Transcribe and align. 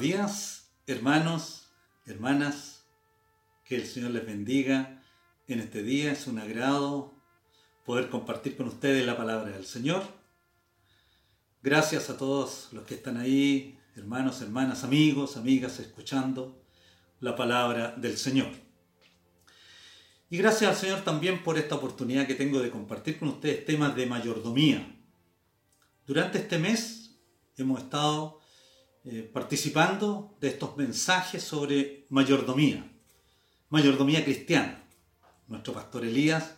Días, 0.00 0.72
hermanos, 0.86 1.68
hermanas. 2.06 2.86
Que 3.66 3.76
el 3.76 3.86
Señor 3.86 4.12
les 4.12 4.24
bendiga 4.24 5.02
en 5.46 5.60
este 5.60 5.82
día. 5.82 6.10
Es 6.10 6.26
un 6.26 6.38
agrado 6.38 7.14
poder 7.84 8.08
compartir 8.08 8.56
con 8.56 8.68
ustedes 8.68 9.04
la 9.04 9.18
palabra 9.18 9.50
del 9.50 9.66
Señor. 9.66 10.02
Gracias 11.62 12.08
a 12.08 12.16
todos 12.16 12.68
los 12.72 12.84
que 12.86 12.94
están 12.94 13.18
ahí, 13.18 13.78
hermanos, 13.94 14.40
hermanas, 14.40 14.84
amigos, 14.84 15.36
amigas, 15.36 15.78
escuchando 15.80 16.64
la 17.20 17.36
palabra 17.36 17.94
del 17.94 18.16
Señor. 18.16 18.52
Y 20.30 20.38
gracias 20.38 20.70
al 20.70 20.76
Señor 20.76 21.00
también 21.02 21.42
por 21.42 21.58
esta 21.58 21.74
oportunidad 21.74 22.26
que 22.26 22.34
tengo 22.34 22.60
de 22.60 22.70
compartir 22.70 23.18
con 23.18 23.28
ustedes 23.28 23.66
temas 23.66 23.94
de 23.94 24.06
mayordomía. 24.06 24.96
Durante 26.06 26.38
este 26.38 26.58
mes 26.58 27.20
hemos 27.58 27.82
estado 27.82 28.39
eh, 29.02 29.30
participando 29.32 30.36
de 30.42 30.48
estos 30.48 30.76
mensajes 30.76 31.42
sobre 31.42 32.04
mayordomía, 32.10 32.86
mayordomía 33.70 34.22
cristiana. 34.22 34.84
Nuestro 35.48 35.72
pastor 35.72 36.04
Elías 36.04 36.56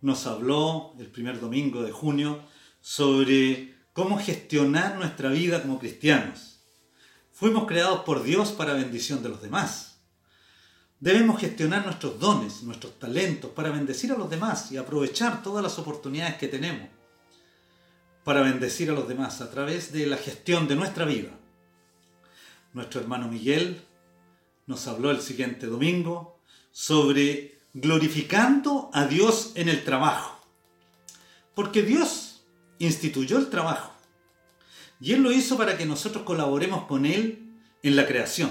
nos 0.00 0.28
habló 0.28 0.94
el 1.00 1.08
primer 1.08 1.40
domingo 1.40 1.82
de 1.82 1.90
junio 1.90 2.40
sobre 2.80 3.74
cómo 3.92 4.16
gestionar 4.16 4.94
nuestra 4.94 5.30
vida 5.30 5.60
como 5.60 5.80
cristianos. 5.80 6.60
Fuimos 7.32 7.66
creados 7.66 8.04
por 8.04 8.22
Dios 8.22 8.52
para 8.52 8.74
bendición 8.74 9.20
de 9.24 9.30
los 9.30 9.42
demás. 9.42 9.98
Debemos 11.00 11.40
gestionar 11.40 11.84
nuestros 11.84 12.20
dones, 12.20 12.62
nuestros 12.62 12.96
talentos 13.00 13.50
para 13.50 13.70
bendecir 13.70 14.12
a 14.12 14.16
los 14.16 14.30
demás 14.30 14.70
y 14.70 14.76
aprovechar 14.76 15.42
todas 15.42 15.64
las 15.64 15.80
oportunidades 15.80 16.36
que 16.36 16.46
tenemos 16.46 16.88
para 18.22 18.42
bendecir 18.42 18.88
a 18.88 18.94
los 18.94 19.08
demás 19.08 19.40
a 19.40 19.50
través 19.50 19.90
de 19.90 20.06
la 20.06 20.16
gestión 20.16 20.68
de 20.68 20.76
nuestra 20.76 21.04
vida 21.04 21.41
nuestro 22.72 23.00
hermano 23.00 23.28
Miguel 23.28 23.82
nos 24.66 24.86
habló 24.86 25.10
el 25.10 25.20
siguiente 25.20 25.66
domingo 25.66 26.40
sobre 26.70 27.58
glorificando 27.74 28.90
a 28.92 29.06
Dios 29.06 29.52
en 29.54 29.68
el 29.68 29.84
trabajo. 29.84 30.40
Porque 31.54 31.82
Dios 31.82 32.44
instituyó 32.78 33.38
el 33.38 33.50
trabajo. 33.50 33.92
Y 35.00 35.12
Él 35.12 35.22
lo 35.22 35.32
hizo 35.32 35.56
para 35.56 35.76
que 35.76 35.84
nosotros 35.84 36.24
colaboremos 36.24 36.86
con 36.86 37.06
Él 37.06 37.50
en 37.82 37.96
la 37.96 38.06
creación, 38.06 38.50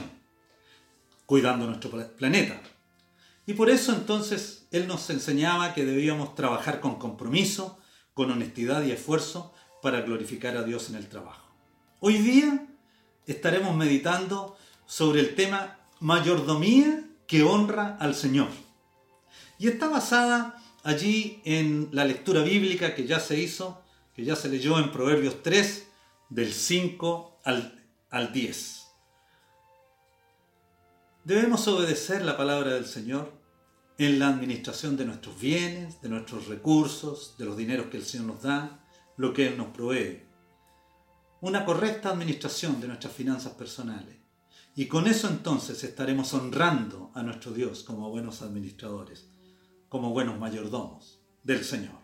cuidando 1.25 1.65
nuestro 1.65 1.89
planeta. 2.17 2.61
Y 3.45 3.53
por 3.53 3.69
eso 3.69 3.93
entonces 3.93 4.67
Él 4.71 4.87
nos 4.87 5.09
enseñaba 5.09 5.73
que 5.73 5.85
debíamos 5.85 6.35
trabajar 6.35 6.81
con 6.81 6.99
compromiso, 6.99 7.79
con 8.13 8.29
honestidad 8.29 8.83
y 8.83 8.91
esfuerzo 8.91 9.53
para 9.81 10.01
glorificar 10.01 10.57
a 10.57 10.63
Dios 10.63 10.89
en 10.89 10.95
el 10.95 11.07
trabajo. 11.07 11.47
Hoy 12.01 12.17
día 12.17 12.67
estaremos 13.27 13.75
meditando 13.75 14.57
sobre 14.85 15.21
el 15.21 15.35
tema 15.35 15.79
mayordomía 15.99 17.03
que 17.27 17.43
honra 17.43 17.97
al 17.99 18.15
Señor. 18.15 18.49
Y 19.57 19.67
está 19.67 19.87
basada 19.87 20.61
allí 20.83 21.41
en 21.45 21.89
la 21.91 22.05
lectura 22.05 22.41
bíblica 22.41 22.95
que 22.95 23.05
ya 23.05 23.19
se 23.19 23.39
hizo, 23.39 23.81
que 24.15 24.25
ya 24.25 24.35
se 24.35 24.49
leyó 24.49 24.79
en 24.79 24.91
Proverbios 24.91 25.43
3, 25.43 25.87
del 26.29 26.51
5 26.51 27.39
al, 27.43 27.85
al 28.09 28.33
10. 28.33 28.87
Debemos 31.23 31.67
obedecer 31.67 32.23
la 32.23 32.35
palabra 32.35 32.73
del 32.73 32.85
Señor 32.85 33.31
en 33.97 34.17
la 34.17 34.29
administración 34.29 34.97
de 34.97 35.05
nuestros 35.05 35.39
bienes, 35.39 36.01
de 36.01 36.09
nuestros 36.09 36.47
recursos, 36.47 37.35
de 37.37 37.45
los 37.45 37.55
dineros 37.55 37.87
que 37.87 37.97
el 37.97 38.05
Señor 38.05 38.25
nos 38.25 38.41
da, 38.41 38.83
lo 39.17 39.33
que 39.33 39.47
Él 39.47 39.57
nos 39.57 39.67
provee 39.67 40.30
una 41.41 41.65
correcta 41.65 42.09
administración 42.09 42.79
de 42.79 42.87
nuestras 42.87 43.13
finanzas 43.13 43.53
personales. 43.53 44.15
Y 44.75 44.85
con 44.85 45.07
eso 45.07 45.27
entonces 45.27 45.83
estaremos 45.83 46.33
honrando 46.33 47.11
a 47.13 47.23
nuestro 47.23 47.51
Dios 47.51 47.83
como 47.83 48.09
buenos 48.09 48.41
administradores, 48.41 49.27
como 49.89 50.11
buenos 50.11 50.39
mayordomos 50.39 51.19
del 51.43 51.65
Señor. 51.65 51.99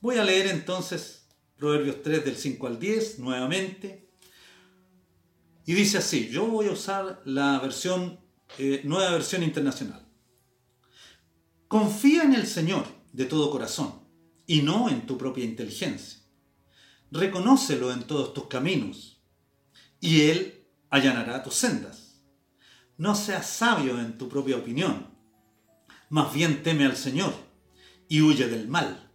Voy 0.00 0.18
a 0.18 0.24
leer 0.24 0.46
entonces 0.46 1.26
Proverbios 1.56 2.02
3 2.04 2.24
del 2.24 2.36
5 2.36 2.66
al 2.68 2.78
10 2.78 3.18
nuevamente. 3.18 4.08
Y 5.66 5.74
dice 5.74 5.98
así, 5.98 6.28
yo 6.28 6.46
voy 6.46 6.68
a 6.68 6.72
usar 6.72 7.20
la 7.24 7.58
versión, 7.58 8.20
eh, 8.58 8.82
nueva 8.84 9.10
versión 9.10 9.42
internacional. 9.42 10.06
Confía 11.66 12.22
en 12.22 12.34
el 12.34 12.46
Señor 12.46 12.86
de 13.12 13.24
todo 13.24 13.50
corazón 13.50 13.92
y 14.46 14.62
no 14.62 14.88
en 14.88 15.04
tu 15.04 15.18
propia 15.18 15.44
inteligencia 15.44 16.17
reconócelo 17.10 17.92
en 17.92 18.04
todos 18.04 18.34
tus 18.34 18.46
caminos, 18.46 19.22
y 20.00 20.22
Él 20.22 20.66
allanará 20.90 21.42
tus 21.42 21.54
sendas. 21.54 22.22
No 22.96 23.14
seas 23.14 23.46
sabio 23.46 24.00
en 24.00 24.18
tu 24.18 24.28
propia 24.28 24.56
opinión, 24.56 25.08
más 26.10 26.32
bien 26.32 26.62
teme 26.62 26.84
al 26.84 26.96
Señor 26.96 27.34
y 28.08 28.22
huye 28.22 28.48
del 28.48 28.68
mal. 28.68 29.10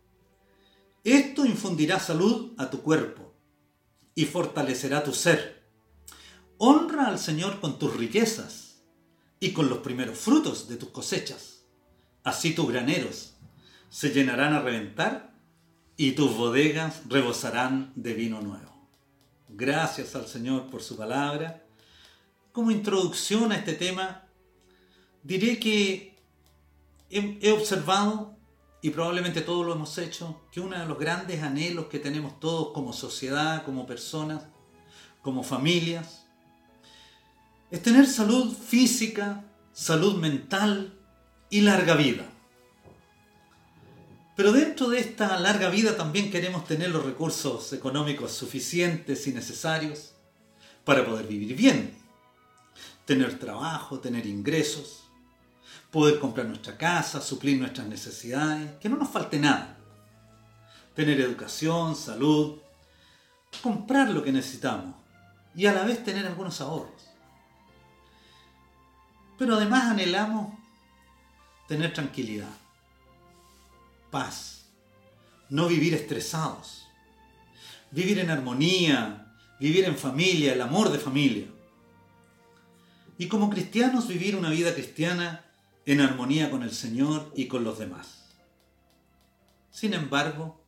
Esto 1.03 1.45
infundirá 1.45 1.99
salud 1.99 2.53
a 2.57 2.69
tu 2.69 2.81
cuerpo 2.81 3.33
y 4.15 4.25
fortalecerá 4.25 5.03
tu 5.03 5.11
ser. 5.11 5.67
Honra 6.57 7.07
al 7.07 7.19
Señor 7.19 7.59
con 7.59 7.79
tus 7.79 7.95
riquezas 7.95 8.83
y 9.39 9.51
con 9.51 9.69
los 9.69 9.79
primeros 9.79 10.17
frutos 10.17 10.69
de 10.69 10.77
tus 10.77 10.89
cosechas. 10.89 11.65
Así 12.23 12.53
tus 12.53 12.69
graneros 12.69 13.33
se 13.89 14.11
llenarán 14.11 14.53
a 14.53 14.61
reventar 14.61 15.32
y 15.97 16.13
tus 16.13 16.35
bodegas 16.35 17.01
rebosarán 17.07 17.91
de 17.95 18.13
vino 18.13 18.41
nuevo. 18.41 18.73
Gracias 19.49 20.15
al 20.15 20.27
Señor 20.27 20.69
por 20.69 20.81
su 20.81 20.97
palabra. 20.97 21.63
Como 22.51 22.71
introducción 22.71 23.51
a 23.51 23.57
este 23.57 23.73
tema, 23.73 24.23
diré 25.21 25.59
que 25.59 26.17
he, 27.09 27.51
observado, 27.51 28.35
y 28.81 28.89
probablemente 28.89 29.41
todos 29.41 29.65
lo 29.65 29.73
hemos 29.73 29.97
hecho, 29.97 30.41
que 30.51 30.59
uno 30.59 30.77
de 30.77 30.85
los 30.85 30.97
grandes 30.97 31.41
anhelos 31.43 31.85
que 31.85 31.99
tenemos 31.99 32.39
todos 32.39 32.73
como 32.73 32.91
sociedad, 32.91 33.63
como 33.63 33.85
personas, 33.85 34.43
como 35.21 35.43
familias, 35.43 36.25
es 37.69 37.81
tener 37.81 38.07
salud 38.07 38.53
física, 38.53 39.43
salud 39.71 40.19
mental 40.19 40.99
y 41.49 41.61
larga 41.61 41.95
vida. 41.95 42.32
Pero 44.35 44.51
dentro 44.51 44.89
de 44.89 44.99
esta 44.99 45.39
larga 45.39 45.69
vida 45.69 45.95
también 45.95 46.31
queremos 46.31 46.65
tener 46.65 46.89
los 46.89 47.05
recursos 47.05 47.71
económicos 47.71 48.31
suficientes 48.31 49.27
y 49.27 49.31
necesarios 49.31 50.13
para 50.83 51.05
poder 51.05 51.27
vivir 51.27 51.55
bien. 51.55 51.95
Tener 53.05 53.37
trabajo, 53.37 53.99
tener 53.99 54.25
ingresos, 54.25 55.03
poder 55.91 56.19
comprar 56.19 56.47
nuestra 56.47 56.77
casa, 56.77 57.21
suplir 57.21 57.59
nuestras 57.59 57.85
necesidades, 57.87 58.71
que 58.79 58.89
no 58.89 58.95
nos 58.95 59.09
falte 59.09 59.37
nada. 59.37 59.77
Tener 60.95 61.21
educación, 61.21 61.95
salud, 61.95 62.57
comprar 63.61 64.09
lo 64.09 64.23
que 64.23 64.31
necesitamos 64.31 64.95
y 65.53 65.67
a 65.67 65.73
la 65.73 65.83
vez 65.83 66.03
tener 66.03 66.25
algunos 66.25 66.59
ahorros. 66.59 67.09
Pero 69.37 69.55
además 69.55 69.83
anhelamos 69.91 70.57
tener 71.67 71.93
tranquilidad 71.93 72.62
paz, 74.13 74.67
no 75.49 75.67
vivir 75.67 75.95
estresados, 75.95 76.85
vivir 77.89 78.19
en 78.19 78.29
armonía, 78.29 79.35
vivir 79.59 79.85
en 79.85 79.97
familia, 79.97 80.53
el 80.53 80.61
amor 80.61 80.91
de 80.91 80.99
familia. 80.99 81.47
Y 83.17 83.27
como 83.27 83.49
cristianos 83.49 84.07
vivir 84.07 84.35
una 84.35 84.51
vida 84.51 84.73
cristiana 84.73 85.43
en 85.87 85.99
armonía 85.99 86.51
con 86.51 86.61
el 86.61 86.71
Señor 86.71 87.33
y 87.35 87.47
con 87.47 87.63
los 87.63 87.79
demás. 87.79 88.25
Sin 89.71 89.95
embargo, 89.95 90.63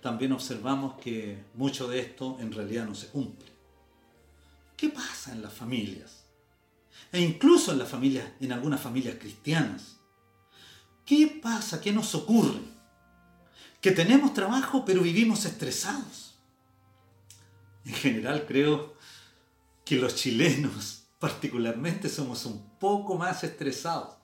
también 0.00 0.30
observamos 0.30 0.94
que 1.00 1.42
mucho 1.54 1.88
de 1.88 1.98
esto 1.98 2.38
en 2.40 2.52
realidad 2.52 2.86
no 2.86 2.94
se 2.94 3.08
cumple. 3.08 3.48
¿Qué 4.76 4.90
pasa 4.90 5.32
en 5.32 5.42
las 5.42 5.52
familias? 5.52 6.24
E 7.10 7.20
incluso 7.20 7.72
en 7.72 7.78
las 7.80 7.88
familias, 7.88 8.30
en 8.40 8.52
algunas 8.52 8.80
familias 8.80 9.16
cristianas 9.18 9.97
¿Qué 11.08 11.40
pasa? 11.42 11.80
¿Qué 11.80 11.90
nos 11.90 12.14
ocurre? 12.14 12.60
Que 13.80 13.92
tenemos 13.92 14.34
trabajo 14.34 14.84
pero 14.84 15.00
vivimos 15.00 15.46
estresados. 15.46 16.38
En 17.86 17.94
general 17.94 18.44
creo 18.46 18.94
que 19.86 19.96
los 19.96 20.16
chilenos 20.16 21.06
particularmente 21.18 22.10
somos 22.10 22.44
un 22.44 22.78
poco 22.78 23.16
más 23.16 23.42
estresados 23.42 24.18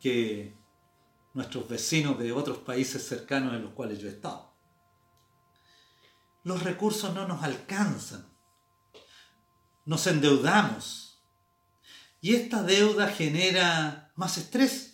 que 0.00 0.52
nuestros 1.32 1.68
vecinos 1.68 2.18
de 2.18 2.32
otros 2.32 2.58
países 2.58 3.06
cercanos 3.06 3.54
en 3.54 3.62
los 3.62 3.72
cuales 3.72 4.00
yo 4.00 4.08
he 4.08 4.12
estado. 4.12 4.52
Los 6.42 6.64
recursos 6.64 7.14
no 7.14 7.28
nos 7.28 7.44
alcanzan. 7.44 8.26
Nos 9.84 10.08
endeudamos. 10.08 11.22
Y 12.20 12.34
esta 12.34 12.64
deuda 12.64 13.06
genera 13.06 14.12
más 14.16 14.38
estrés 14.38 14.91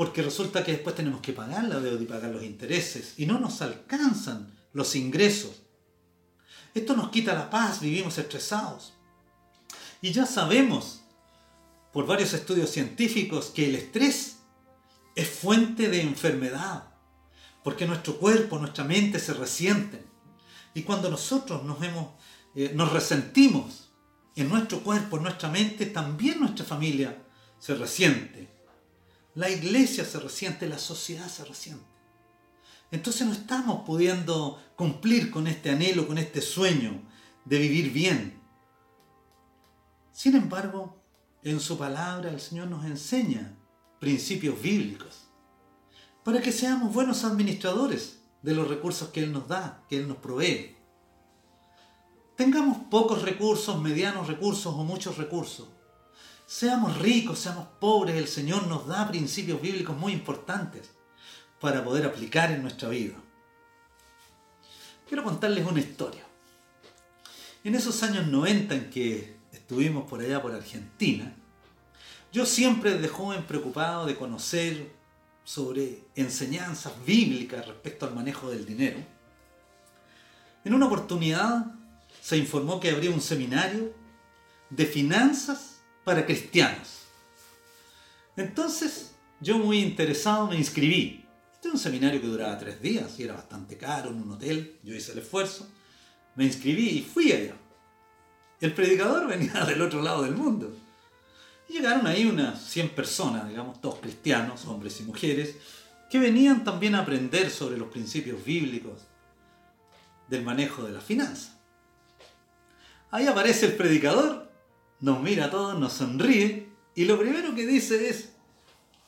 porque 0.00 0.22
resulta 0.22 0.64
que 0.64 0.72
después 0.72 0.96
tenemos 0.96 1.20
que 1.20 1.34
pagar 1.34 1.64
la 1.64 1.78
deuda 1.78 2.02
y 2.02 2.06
pagar 2.06 2.30
los 2.30 2.42
intereses 2.42 3.12
y 3.18 3.26
no 3.26 3.38
nos 3.38 3.60
alcanzan 3.60 4.50
los 4.72 4.96
ingresos. 4.96 5.50
Esto 6.72 6.96
nos 6.96 7.10
quita 7.10 7.34
la 7.34 7.50
paz, 7.50 7.82
vivimos 7.82 8.16
estresados. 8.16 8.94
Y 10.00 10.10
ya 10.12 10.24
sabemos 10.24 11.02
por 11.92 12.06
varios 12.06 12.32
estudios 12.32 12.70
científicos 12.70 13.52
que 13.54 13.66
el 13.66 13.74
estrés 13.74 14.38
es 15.14 15.28
fuente 15.28 15.90
de 15.90 16.00
enfermedad, 16.00 16.84
porque 17.62 17.84
nuestro 17.84 18.16
cuerpo, 18.16 18.58
nuestra 18.58 18.84
mente 18.84 19.18
se 19.18 19.34
resienten. 19.34 20.06
Y 20.72 20.80
cuando 20.80 21.10
nosotros 21.10 21.62
nos, 21.62 21.76
eh, 22.54 22.72
nos 22.74 22.90
resentimos 22.90 23.90
en 24.34 24.48
nuestro 24.48 24.80
cuerpo, 24.80 25.18
en 25.18 25.24
nuestra 25.24 25.50
mente, 25.50 25.84
también 25.84 26.40
nuestra 26.40 26.64
familia 26.64 27.22
se 27.58 27.74
resiente. 27.74 28.59
La 29.34 29.48
iglesia 29.48 30.04
se 30.04 30.18
resiente, 30.18 30.68
la 30.68 30.78
sociedad 30.78 31.28
se 31.28 31.44
resiente. 31.44 31.84
Entonces 32.90 33.26
no 33.26 33.32
estamos 33.32 33.84
pudiendo 33.86 34.60
cumplir 34.76 35.30
con 35.30 35.46
este 35.46 35.70
anhelo, 35.70 36.06
con 36.06 36.18
este 36.18 36.40
sueño 36.40 37.02
de 37.44 37.58
vivir 37.58 37.92
bien. 37.92 38.40
Sin 40.12 40.34
embargo, 40.34 41.00
en 41.42 41.60
su 41.60 41.78
palabra 41.78 42.30
el 42.30 42.40
Señor 42.40 42.68
nos 42.68 42.84
enseña 42.84 43.56
principios 44.00 44.60
bíblicos 44.60 45.28
para 46.24 46.42
que 46.42 46.52
seamos 46.52 46.92
buenos 46.92 47.24
administradores 47.24 48.22
de 48.42 48.54
los 48.54 48.68
recursos 48.68 49.10
que 49.10 49.20
Él 49.20 49.32
nos 49.32 49.48
da, 49.48 49.84
que 49.88 49.98
Él 49.98 50.08
nos 50.08 50.18
provee. 50.18 50.76
Tengamos 52.36 52.78
pocos 52.90 53.22
recursos, 53.22 53.80
medianos 53.80 54.26
recursos 54.26 54.74
o 54.74 54.84
muchos 54.84 55.16
recursos. 55.18 55.68
Seamos 56.50 56.98
ricos, 56.98 57.38
seamos 57.38 57.68
pobres, 57.78 58.16
el 58.16 58.26
Señor 58.26 58.66
nos 58.66 58.84
da 58.88 59.06
principios 59.06 59.62
bíblicos 59.62 59.96
muy 59.96 60.12
importantes 60.12 60.90
para 61.60 61.84
poder 61.84 62.04
aplicar 62.04 62.50
en 62.50 62.60
nuestra 62.60 62.88
vida. 62.88 63.14
Quiero 65.06 65.22
contarles 65.22 65.64
una 65.64 65.78
historia. 65.78 66.24
En 67.62 67.76
esos 67.76 68.02
años 68.02 68.26
90 68.26 68.74
en 68.74 68.90
que 68.90 69.36
estuvimos 69.52 70.10
por 70.10 70.22
allá 70.22 70.42
por 70.42 70.52
Argentina, 70.52 71.32
yo 72.32 72.44
siempre 72.44 72.94
desde 72.94 73.06
joven 73.06 73.44
preocupado 73.44 74.04
de 74.04 74.16
conocer 74.16 74.92
sobre 75.44 76.02
enseñanzas 76.16 76.94
bíblicas 77.06 77.64
respecto 77.64 78.06
al 78.06 78.14
manejo 78.16 78.50
del 78.50 78.66
dinero. 78.66 78.98
En 80.64 80.74
una 80.74 80.86
oportunidad 80.86 81.66
se 82.20 82.36
informó 82.38 82.80
que 82.80 82.90
habría 82.90 83.12
un 83.12 83.20
seminario 83.20 83.94
de 84.68 84.86
finanzas 84.86 85.79
para 86.04 86.24
cristianos. 86.24 87.00
Entonces 88.36 89.12
yo 89.40 89.58
muy 89.58 89.78
interesado 89.78 90.46
me 90.46 90.56
inscribí. 90.56 91.24
Este 91.54 91.68
es 91.68 91.74
un 91.74 91.80
seminario 91.80 92.20
que 92.20 92.26
duraba 92.26 92.58
tres 92.58 92.80
días 92.80 93.18
y 93.18 93.24
era 93.24 93.34
bastante 93.34 93.76
caro 93.76 94.10
en 94.10 94.22
un 94.22 94.32
hotel. 94.32 94.78
Yo 94.82 94.94
hice 94.94 95.12
el 95.12 95.18
esfuerzo, 95.18 95.66
me 96.34 96.44
inscribí 96.44 96.88
y 96.88 97.02
fui 97.02 97.32
allá. 97.32 97.54
El 98.60 98.74
predicador 98.74 99.26
venía 99.28 99.64
del 99.64 99.82
otro 99.82 100.02
lado 100.02 100.22
del 100.22 100.34
mundo. 100.34 100.74
Y 101.68 101.74
llegaron 101.74 102.06
ahí 102.06 102.26
unas 102.26 102.60
100 102.62 102.90
personas, 102.90 103.48
digamos, 103.48 103.80
todos 103.80 104.00
cristianos, 104.00 104.66
hombres 104.66 105.00
y 105.00 105.04
mujeres, 105.04 105.56
que 106.10 106.18
venían 106.18 106.64
también 106.64 106.96
a 106.96 107.00
aprender 107.00 107.50
sobre 107.50 107.78
los 107.78 107.88
principios 107.88 108.44
bíblicos 108.44 109.02
del 110.28 110.42
manejo 110.42 110.82
de 110.82 110.92
la 110.92 111.00
finanza. 111.00 111.56
Ahí 113.12 113.26
aparece 113.26 113.66
el 113.66 113.74
predicador, 113.74 114.49
nos 115.00 115.20
mira 115.20 115.46
a 115.46 115.50
todos, 115.50 115.78
nos 115.78 115.92
sonríe 115.92 116.68
y 116.94 117.04
lo 117.04 117.18
primero 117.18 117.54
que 117.54 117.66
dice 117.66 118.08
es, 118.08 118.30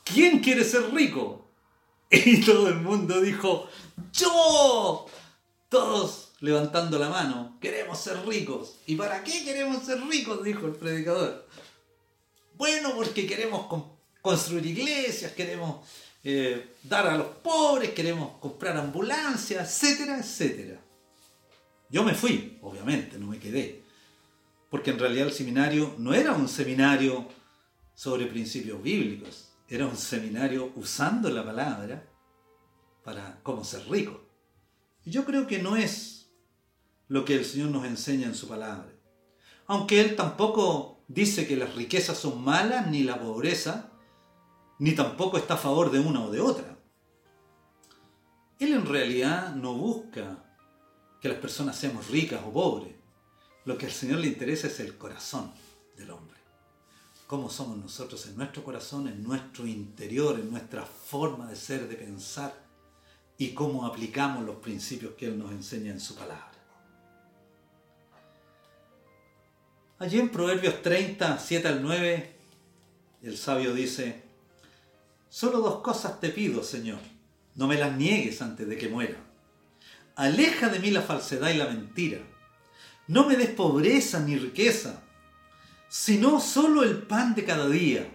¿quién 0.04 0.40
quiere 0.40 0.64
ser 0.64 0.92
rico? 0.92 1.40
Y 2.10 2.42
todo 2.42 2.68
el 2.68 2.76
mundo 2.76 3.20
dijo, 3.20 3.68
yo. 4.12 5.06
Todos 5.70 6.32
levantando 6.42 6.98
la 6.98 7.08
mano, 7.08 7.56
queremos 7.60 7.98
ser 7.98 8.26
ricos. 8.26 8.76
¿Y 8.86 8.96
para 8.96 9.24
qué 9.24 9.44
queremos 9.44 9.84
ser 9.84 10.00
ricos? 10.02 10.42
dijo 10.44 10.66
el 10.66 10.72
predicador. 10.72 11.46
Bueno, 12.56 12.94
porque 12.94 13.26
queremos 13.26 13.66
construir 14.20 14.66
iglesias, 14.66 15.32
queremos 15.32 15.86
eh, 16.24 16.74
dar 16.82 17.06
a 17.06 17.16
los 17.16 17.28
pobres, 17.28 17.90
queremos 17.90 18.38
comprar 18.38 18.76
ambulancias, 18.76 19.82
etcétera, 19.82 20.18
etcétera. 20.18 20.80
Yo 21.88 22.02
me 22.02 22.14
fui, 22.14 22.58
obviamente, 22.60 23.18
no 23.18 23.28
me 23.28 23.38
quedé. 23.38 23.81
Porque 24.72 24.90
en 24.90 24.98
realidad 24.98 25.26
el 25.26 25.34
seminario 25.34 25.94
no 25.98 26.14
era 26.14 26.32
un 26.32 26.48
seminario 26.48 27.28
sobre 27.94 28.24
principios 28.24 28.82
bíblicos, 28.82 29.52
era 29.68 29.86
un 29.86 29.98
seminario 29.98 30.72
usando 30.76 31.28
la 31.28 31.44
palabra 31.44 32.08
para 33.04 33.38
cómo 33.42 33.64
ser 33.64 33.86
rico. 33.90 34.22
Y 35.04 35.10
yo 35.10 35.26
creo 35.26 35.46
que 35.46 35.58
no 35.58 35.76
es 35.76 36.32
lo 37.08 37.26
que 37.26 37.34
el 37.34 37.44
Señor 37.44 37.68
nos 37.68 37.84
enseña 37.84 38.26
en 38.26 38.34
su 38.34 38.48
palabra. 38.48 38.90
Aunque 39.66 40.00
Él 40.00 40.16
tampoco 40.16 41.04
dice 41.06 41.46
que 41.46 41.56
las 41.56 41.74
riquezas 41.74 42.16
son 42.16 42.42
malas, 42.42 42.86
ni 42.86 43.02
la 43.02 43.20
pobreza, 43.20 43.90
ni 44.78 44.92
tampoco 44.92 45.36
está 45.36 45.52
a 45.52 45.58
favor 45.58 45.90
de 45.90 46.00
una 46.00 46.24
o 46.24 46.30
de 46.30 46.40
otra. 46.40 46.78
Él 48.58 48.72
en 48.72 48.86
realidad 48.86 49.54
no 49.54 49.74
busca 49.74 50.42
que 51.20 51.28
las 51.28 51.36
personas 51.36 51.76
seamos 51.76 52.08
ricas 52.08 52.40
o 52.42 52.50
pobres. 52.54 53.01
Lo 53.64 53.78
que 53.78 53.86
al 53.86 53.92
Señor 53.92 54.18
le 54.18 54.28
interesa 54.28 54.66
es 54.66 54.80
el 54.80 54.96
corazón 54.96 55.52
del 55.96 56.10
hombre. 56.10 56.36
Cómo 57.26 57.48
somos 57.48 57.78
nosotros 57.78 58.26
en 58.26 58.36
nuestro 58.36 58.64
corazón, 58.64 59.08
en 59.08 59.22
nuestro 59.22 59.66
interior, 59.66 60.38
en 60.38 60.50
nuestra 60.50 60.84
forma 60.84 61.48
de 61.48 61.56
ser, 61.56 61.88
de 61.88 61.94
pensar 61.94 62.54
y 63.38 63.50
cómo 63.50 63.86
aplicamos 63.86 64.44
los 64.44 64.56
principios 64.56 65.14
que 65.14 65.26
Él 65.26 65.38
nos 65.38 65.50
enseña 65.52 65.92
en 65.92 66.00
su 66.00 66.14
palabra. 66.14 66.50
Allí 69.98 70.18
en 70.18 70.30
Proverbios 70.30 70.82
30, 70.82 71.38
7 71.38 71.68
al 71.68 71.80
9, 71.80 72.32
el 73.22 73.38
sabio 73.38 73.72
dice, 73.72 74.20
solo 75.28 75.60
dos 75.60 75.80
cosas 75.80 76.18
te 76.18 76.30
pido, 76.30 76.64
Señor, 76.64 76.98
no 77.54 77.68
me 77.68 77.78
las 77.78 77.96
niegues 77.96 78.42
antes 78.42 78.68
de 78.68 78.76
que 78.76 78.88
muera. 78.88 79.16
Aleja 80.16 80.68
de 80.68 80.80
mí 80.80 80.90
la 80.90 81.02
falsedad 81.02 81.50
y 81.50 81.56
la 81.56 81.66
mentira. 81.66 82.18
No 83.12 83.26
me 83.28 83.36
des 83.36 83.50
pobreza 83.50 84.20
ni 84.20 84.36
riqueza, 84.36 85.02
sino 85.88 86.40
solo 86.40 86.82
el 86.82 87.02
pan 87.02 87.34
de 87.34 87.44
cada 87.44 87.68
día. 87.68 88.08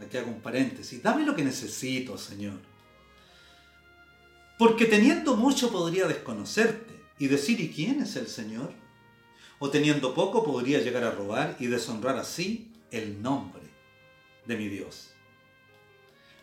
Aquí 0.00 0.16
hago 0.16 0.30
un 0.30 0.40
paréntesis. 0.40 1.02
Dame 1.02 1.24
lo 1.24 1.34
que 1.34 1.44
necesito, 1.44 2.18
Señor. 2.18 2.58
Porque 4.58 4.86
teniendo 4.86 5.36
mucho 5.36 5.70
podría 5.70 6.06
desconocerte 6.06 6.94
y 7.18 7.28
decir, 7.28 7.60
¿y 7.60 7.70
quién 7.70 8.02
es 8.02 8.16
el 8.16 8.26
Señor? 8.26 8.72
o 9.58 9.70
teniendo 9.70 10.14
poco 10.14 10.44
podría 10.44 10.80
llegar 10.80 11.04
a 11.04 11.10
robar 11.10 11.56
y 11.58 11.68
deshonrar 11.68 12.18
así 12.18 12.70
el 12.90 13.22
nombre 13.22 13.62
de 14.46 14.56
mi 14.56 14.68
Dios. 14.68 15.10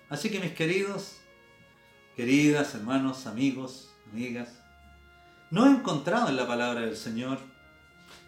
Así 0.09 0.29
que 0.29 0.39
mis 0.39 0.53
queridos, 0.53 1.17
queridas, 2.15 2.73
hermanos, 2.73 3.27
amigos, 3.27 3.91
amigas, 4.11 4.49
no 5.51 5.67
he 5.67 5.69
encontrado 5.69 6.29
en 6.29 6.35
la 6.35 6.47
palabra 6.47 6.81
del 6.81 6.97
Señor 6.97 7.39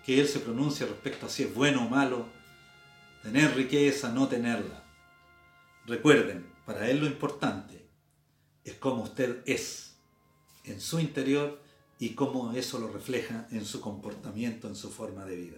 que 0.05 0.19
Él 0.19 0.27
se 0.27 0.39
pronuncie 0.39 0.85
respecto 0.85 1.25
a 1.25 1.29
si 1.29 1.43
es 1.43 1.53
bueno 1.53 1.85
o 1.85 1.89
malo, 1.89 2.25
tener 3.21 3.55
riqueza, 3.55 4.11
no 4.11 4.27
tenerla. 4.27 4.83
Recuerden, 5.85 6.45
para 6.65 6.89
Él 6.89 6.99
lo 6.99 7.05
importante 7.05 7.85
es 8.63 8.75
cómo 8.75 9.03
usted 9.03 9.41
es 9.45 9.95
en 10.65 10.79
su 10.79 10.99
interior 10.99 11.61
y 11.99 12.09
cómo 12.09 12.51
eso 12.53 12.79
lo 12.79 12.89
refleja 12.89 13.47
en 13.51 13.65
su 13.65 13.81
comportamiento, 13.81 14.67
en 14.67 14.75
su 14.75 14.91
forma 14.91 15.25
de 15.25 15.35
vida. 15.35 15.57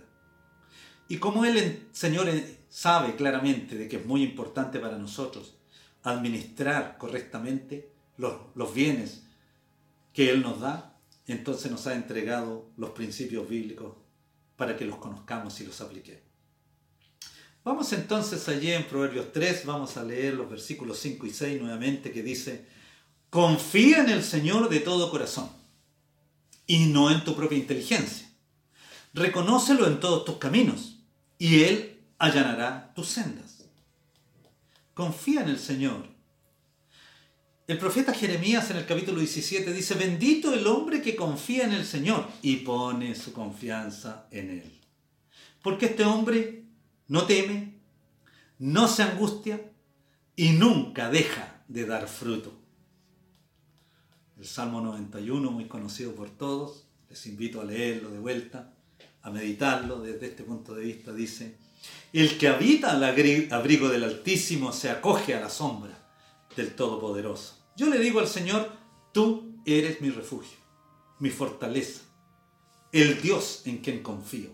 Y 1.07 1.17
como 1.17 1.45
el 1.45 1.87
Señor 1.91 2.27
sabe 2.69 3.15
claramente 3.15 3.75
de 3.75 3.87
que 3.87 3.97
es 3.97 4.05
muy 4.05 4.23
importante 4.23 4.79
para 4.79 4.97
nosotros 4.97 5.55
administrar 6.03 6.97
correctamente 6.97 7.91
los, 8.17 8.33
los 8.55 8.73
bienes 8.73 9.23
que 10.13 10.29
Él 10.29 10.41
nos 10.41 10.61
da, 10.61 10.97
entonces 11.27 11.71
nos 11.71 11.87
ha 11.87 11.95
entregado 11.95 12.69
los 12.77 12.91
principios 12.91 13.49
bíblicos 13.49 14.04
para 14.55 14.75
que 14.77 14.85
los 14.85 14.97
conozcamos 14.97 15.59
y 15.61 15.65
los 15.65 15.79
apliquemos. 15.81 16.23
Vamos 17.63 17.91
entonces 17.93 18.47
allí 18.47 18.71
en 18.71 18.87
Proverbios 18.87 19.31
3, 19.33 19.65
vamos 19.65 19.97
a 19.97 20.03
leer 20.03 20.35
los 20.35 20.49
versículos 20.49 20.99
5 20.99 21.25
y 21.25 21.31
6 21.31 21.61
nuevamente 21.61 22.11
que 22.11 22.21
dice, 22.21 22.67
confía 23.31 24.01
en 24.01 24.09
el 24.09 24.23
Señor 24.23 24.69
de 24.69 24.79
todo 24.81 25.09
corazón 25.09 25.49
y 26.67 26.85
no 26.85 27.09
en 27.09 27.23
tu 27.23 27.35
propia 27.35 27.57
inteligencia. 27.57 28.29
Reconócelo 29.13 29.87
en 29.87 29.99
todos 29.99 30.25
tus 30.25 30.37
caminos 30.37 30.99
y 31.39 31.63
Él 31.63 32.01
allanará 32.19 32.93
tus 32.95 33.07
sendas. 33.07 33.63
Confía 34.93 35.41
en 35.41 35.49
el 35.49 35.59
Señor. 35.59 36.14
El 37.67 37.79
profeta 37.79 38.13
Jeremías 38.13 38.69
en 38.69 38.77
el 38.77 38.85
capítulo 38.85 39.17
17 39.17 39.73
dice, 39.73 39.95
bendito 39.95 40.53
el 40.53 40.67
hombre 40.67 41.01
que 41.01 41.15
confía 41.15 41.63
en 41.63 41.73
el 41.73 41.83
Señor 41.83 42.27
y 42.43 42.57
pone 42.57 43.15
su 43.15 43.33
confianza 43.33 44.27
en 44.29 44.51
Él. 44.51 44.79
Porque 45.63 45.87
este 45.87 46.03
hombre 46.03 46.65
no 47.07 47.25
teme, 47.25 47.73
no 48.59 48.87
se 48.87 49.01
angustia 49.01 49.59
y 50.35 50.49
nunca 50.49 51.09
deja 51.09 51.63
de 51.67 51.87
dar 51.87 52.07
fruto. 52.07 52.53
El 54.37 54.45
Salmo 54.45 54.79
91, 54.81 55.49
muy 55.49 55.65
conocido 55.65 56.13
por 56.13 56.29
todos, 56.29 56.83
Les 57.09 57.25
invito 57.25 57.61
a 57.61 57.65
leerlo 57.65 58.11
de 58.11 58.19
vuelta, 58.19 58.73
a 59.23 59.31
meditarlo 59.31 60.01
desde 60.01 60.27
este 60.27 60.43
punto 60.43 60.75
de 60.75 60.85
vista. 60.85 61.13
Dice, 61.13 61.55
el 62.13 62.37
que 62.37 62.47
habita 62.47 62.91
al 62.91 63.03
abrigo 63.03 63.89
del 63.89 64.03
Altísimo 64.03 64.71
se 64.71 64.91
acoge 64.91 65.33
a 65.33 65.39
la 65.39 65.49
sombra 65.49 66.04
del 66.55 66.75
Todopoderoso. 66.75 67.65
Yo 67.75 67.87
le 67.87 67.99
digo 67.99 68.19
al 68.19 68.27
Señor, 68.27 68.71
tú 69.11 69.61
eres 69.65 70.01
mi 70.01 70.09
refugio, 70.09 70.57
mi 71.19 71.29
fortaleza, 71.29 72.01
el 72.91 73.21
Dios 73.21 73.63
en 73.65 73.79
quien 73.79 74.01
confío. 74.01 74.49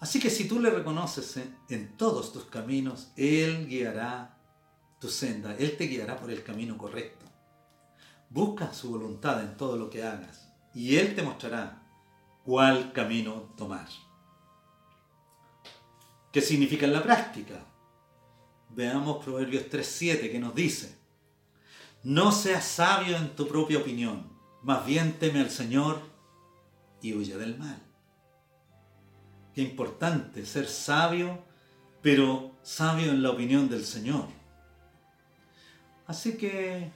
Así 0.00 0.18
que 0.18 0.30
si 0.30 0.48
tú 0.48 0.60
le 0.60 0.70
reconoces 0.70 1.38
en 1.68 1.96
todos 1.96 2.32
tus 2.32 2.44
caminos, 2.46 3.12
Él 3.16 3.66
guiará 3.68 4.38
tu 4.98 5.08
senda, 5.08 5.54
Él 5.56 5.76
te 5.76 5.84
guiará 5.84 6.18
por 6.18 6.30
el 6.30 6.42
camino 6.42 6.78
correcto. 6.78 7.26
Busca 8.30 8.72
su 8.72 8.90
voluntad 8.90 9.42
en 9.42 9.56
todo 9.56 9.76
lo 9.76 9.90
que 9.90 10.02
hagas 10.02 10.48
y 10.74 10.96
Él 10.96 11.14
te 11.14 11.22
mostrará 11.22 11.82
cuál 12.44 12.92
camino 12.92 13.52
tomar. 13.56 13.88
¿Qué 16.32 16.40
significa 16.40 16.86
en 16.86 16.92
la 16.92 17.02
práctica? 17.02 17.66
Veamos 18.74 19.24
Proverbios 19.24 19.64
3.7 19.64 20.30
que 20.30 20.38
nos 20.38 20.54
dice, 20.54 20.94
no 22.02 22.32
seas 22.32 22.64
sabio 22.64 23.16
en 23.16 23.34
tu 23.34 23.46
propia 23.48 23.78
opinión, 23.78 24.26
más 24.62 24.86
bien 24.86 25.18
teme 25.18 25.40
al 25.40 25.50
Señor 25.50 26.00
y 27.02 27.14
huye 27.14 27.36
del 27.36 27.58
mal. 27.58 27.82
Qué 29.54 29.62
importante 29.62 30.46
ser 30.46 30.68
sabio, 30.68 31.42
pero 32.00 32.52
sabio 32.62 33.10
en 33.10 33.22
la 33.22 33.30
opinión 33.30 33.68
del 33.68 33.84
Señor. 33.84 34.26
Así 36.06 36.36
que 36.36 36.90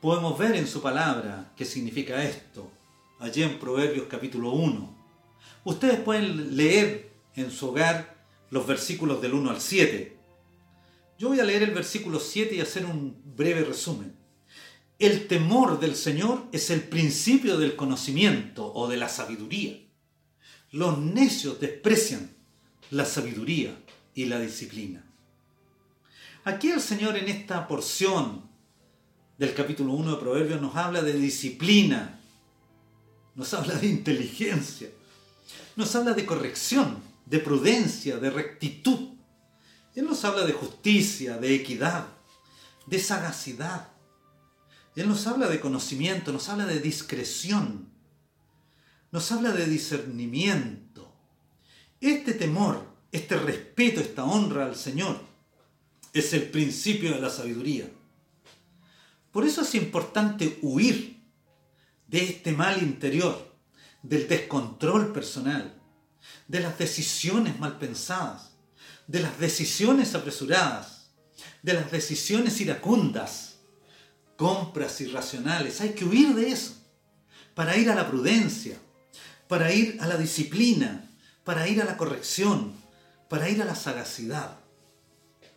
podemos 0.00 0.38
ver 0.38 0.56
en 0.56 0.66
su 0.66 0.80
palabra 0.80 1.52
qué 1.56 1.64
significa 1.64 2.22
esto, 2.22 2.70
allí 3.18 3.42
en 3.42 3.58
Proverbios 3.58 4.06
capítulo 4.08 4.52
1. 4.52 4.96
Ustedes 5.64 5.98
pueden 6.00 6.56
leer 6.56 7.12
en 7.34 7.50
su 7.50 7.70
hogar 7.70 8.16
los 8.50 8.66
versículos 8.66 9.20
del 9.20 9.34
1 9.34 9.50
al 9.50 9.60
7. 9.60 10.15
Yo 11.18 11.28
voy 11.28 11.40
a 11.40 11.44
leer 11.44 11.62
el 11.62 11.70
versículo 11.72 12.20
7 12.20 12.54
y 12.54 12.60
hacer 12.60 12.84
un 12.84 13.16
breve 13.36 13.64
resumen. 13.64 14.14
El 14.98 15.26
temor 15.26 15.80
del 15.80 15.96
Señor 15.96 16.46
es 16.52 16.70
el 16.70 16.82
principio 16.82 17.58
del 17.58 17.76
conocimiento 17.76 18.72
o 18.72 18.88
de 18.88 18.96
la 18.96 19.08
sabiduría. 19.08 19.78
Los 20.72 20.98
necios 20.98 21.60
desprecian 21.60 22.30
la 22.90 23.04
sabiduría 23.04 23.76
y 24.14 24.26
la 24.26 24.40
disciplina. 24.40 25.04
Aquí 26.44 26.70
el 26.70 26.80
Señor 26.80 27.16
en 27.16 27.28
esta 27.28 27.66
porción 27.66 28.48
del 29.38 29.54
capítulo 29.54 29.92
1 29.92 30.12
de 30.12 30.20
Proverbios 30.20 30.60
nos 30.60 30.76
habla 30.76 31.02
de 31.02 31.12
disciplina, 31.14 32.20
nos 33.34 33.52
habla 33.52 33.74
de 33.74 33.86
inteligencia, 33.86 34.88
nos 35.76 35.94
habla 35.94 36.12
de 36.14 36.24
corrección, 36.24 37.02
de 37.26 37.38
prudencia, 37.38 38.18
de 38.18 38.30
rectitud. 38.30 39.15
Él 39.96 40.04
nos 40.04 40.26
habla 40.26 40.44
de 40.44 40.52
justicia, 40.52 41.38
de 41.38 41.54
equidad, 41.54 42.06
de 42.86 42.98
sagacidad. 42.98 43.88
Él 44.94 45.08
nos 45.08 45.26
habla 45.26 45.48
de 45.48 45.58
conocimiento, 45.58 46.32
nos 46.32 46.50
habla 46.50 46.66
de 46.66 46.80
discreción, 46.80 47.88
nos 49.10 49.32
habla 49.32 49.52
de 49.52 49.64
discernimiento. 49.64 51.10
Este 51.98 52.34
temor, 52.34 52.86
este 53.10 53.38
respeto, 53.38 54.00
esta 54.00 54.24
honra 54.24 54.66
al 54.66 54.76
Señor 54.76 55.18
es 56.12 56.34
el 56.34 56.50
principio 56.50 57.14
de 57.14 57.20
la 57.20 57.30
sabiduría. 57.30 57.90
Por 59.32 59.46
eso 59.46 59.62
es 59.62 59.74
importante 59.74 60.58
huir 60.60 61.22
de 62.06 62.22
este 62.22 62.52
mal 62.52 62.82
interior, 62.82 63.54
del 64.02 64.28
descontrol 64.28 65.10
personal, 65.12 65.74
de 66.48 66.60
las 66.60 66.76
decisiones 66.78 67.58
mal 67.58 67.78
pensadas, 67.78 68.55
de 69.06 69.20
las 69.20 69.38
decisiones 69.38 70.14
apresuradas, 70.14 71.10
de 71.62 71.74
las 71.74 71.90
decisiones 71.90 72.60
iracundas, 72.60 73.56
compras 74.36 75.00
irracionales. 75.00 75.80
Hay 75.80 75.90
que 75.90 76.04
huir 76.04 76.34
de 76.34 76.50
eso 76.50 76.74
para 77.54 77.76
ir 77.76 77.90
a 77.90 77.94
la 77.94 78.08
prudencia, 78.08 78.78
para 79.48 79.72
ir 79.72 79.98
a 80.00 80.06
la 80.06 80.16
disciplina, 80.16 81.10
para 81.44 81.68
ir 81.68 81.80
a 81.80 81.84
la 81.84 81.96
corrección, 81.96 82.74
para 83.28 83.48
ir 83.48 83.62
a 83.62 83.64
la 83.64 83.74
sagacidad. 83.74 84.58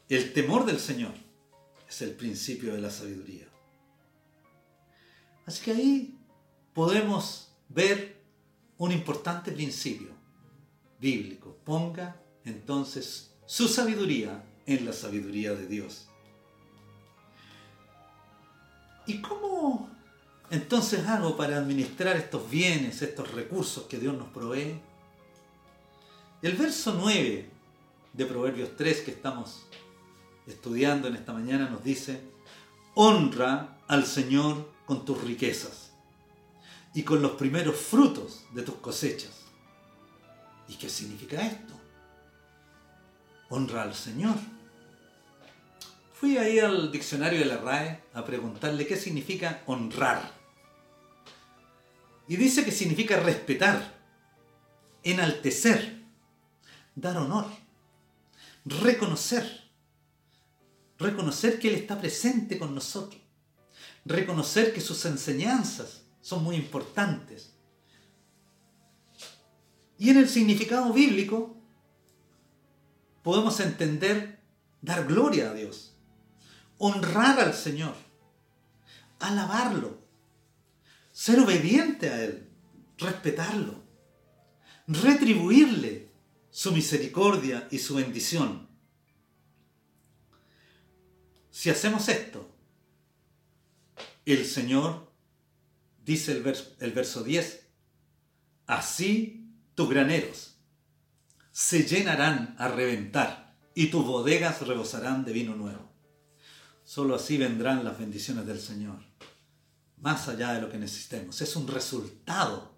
El 0.08 0.34
temor 0.34 0.66
del 0.66 0.80
Señor 0.80 1.14
es 1.88 2.02
el 2.02 2.12
principio 2.12 2.74
de 2.74 2.82
la 2.82 2.92
sabiduría. 2.92 3.48
Así 5.46 5.64
que 5.64 5.72
ahí 5.72 6.20
podemos 6.74 7.52
ver 7.68 8.22
un 8.78 8.92
importante 8.92 9.52
principio 9.52 10.10
bíblico. 11.00 11.58
Ponga 11.66 12.16
entonces 12.46 13.32
su 13.50 13.68
sabiduría 13.68 14.44
en 14.68 14.86
la 14.86 14.94
sabiduría 14.94 15.54
de 15.56 15.66
Dios. 15.66 16.06
¿Y 19.08 19.22
cómo 19.22 19.90
entonces 20.52 21.08
hago 21.08 21.36
para 21.36 21.58
administrar 21.58 22.16
estos 22.16 22.48
bienes, 22.48 23.02
estos 23.02 23.32
recursos 23.32 23.86
que 23.86 23.98
Dios 23.98 24.16
nos 24.16 24.28
provee? 24.28 24.80
El 26.44 26.58
verso 26.58 26.94
9 26.94 27.50
de 28.14 28.26
Proverbios 28.28 28.78
3 28.78 29.02
que 29.02 29.10
estamos 29.10 29.66
estudiando 30.46 31.08
en 31.08 31.16
esta 31.16 31.34
mañana 31.34 31.72
nos 31.72 31.84
dice, 31.84 32.22
honra 32.94 33.80
al 33.88 34.06
Señor 34.06 34.72
con 34.86 35.06
tus 35.06 35.24
riquezas 35.24 35.90
y 36.94 37.02
con 37.02 37.24
los 37.24 37.32
primeros 37.32 37.78
frutos 37.78 38.46
de 38.54 38.62
tus 38.62 38.76
cosechas 38.76 39.40
¿Y 40.68 40.76
qué 40.76 40.88
significa 40.88 41.42
esto? 41.42 41.79
Honra 43.50 43.84
al 43.84 43.96
Señor. 43.96 44.36
Fui 46.14 46.38
ahí 46.38 46.60
al 46.60 46.92
diccionario 46.92 47.40
de 47.40 47.46
la 47.46 47.58
RAE 47.58 48.04
a 48.14 48.26
preguntarle 48.26 48.86
qué 48.86 48.96
significa 48.96 49.64
honrar. 49.66 50.34
Y 52.28 52.36
dice 52.36 52.64
que 52.64 52.72
significa 52.72 53.20
respetar, 53.20 53.96
enaltecer, 55.04 56.04
dar 56.96 57.18
honor, 57.18 57.46
reconocer. 58.66 59.70
Reconocer 60.98 61.60
que 61.60 61.70
Él 61.70 61.76
está 61.76 62.00
presente 62.00 62.60
con 62.60 62.76
nosotros. 62.76 63.22
Reconocer 64.06 64.74
que 64.74 64.82
sus 64.82 65.06
enseñanzas 65.06 66.04
son 66.22 66.44
muy 66.44 66.56
importantes 66.56 67.54
y 70.00 70.10
en 70.10 70.18
el 70.18 70.30
significado 70.30 70.94
bíblico 70.94 71.59
podemos 73.24 73.60
entender 73.60 74.40
dar 74.82 75.06
gloria 75.06 75.52
a 75.52 75.54
Dios, 75.54 75.96
honrar 76.78 77.40
al 77.40 77.54
Señor, 77.54 77.96
alabarlo, 79.20 80.00
ser 81.12 81.40
obediente 81.40 82.10
a 82.10 82.24
Él, 82.24 82.50
respetarlo, 82.98 83.84
retribuirle 84.88 86.10
su 86.50 86.72
misericordia 86.72 87.68
y 87.72 87.80
su 87.80 87.96
bendición. 87.96 88.68
Si 91.52 91.70
hacemos 91.70 92.08
esto, 92.08 92.50
el 94.26 94.46
Señor, 94.46 95.12
dice 96.06 96.32
el 96.32 96.44
verso, 96.44 96.76
el 96.80 96.92
verso 96.92 97.24
10, 97.24 97.68
así 98.68 99.52
tus 99.76 99.90
graneros 99.90 100.59
se 101.60 101.84
llenarán 101.84 102.56
a 102.58 102.70
reventar 102.70 103.54
y 103.76 103.88
tus 103.88 104.06
bodegas 104.06 104.66
rebosarán 104.66 105.26
de 105.26 105.34
vino 105.34 105.58
nuevo. 105.58 105.92
Solo 106.86 107.16
así 107.16 107.38
vendrán 107.38 107.84
las 107.84 108.00
bendiciones 108.00 108.46
del 108.46 108.62
Señor, 108.62 109.00
más 109.98 110.30
allá 110.30 110.54
de 110.54 110.62
lo 110.62 110.70
que 110.70 110.78
necesitemos. 110.78 111.42
Es 111.42 111.58
un 111.58 111.68
resultado 111.68 112.78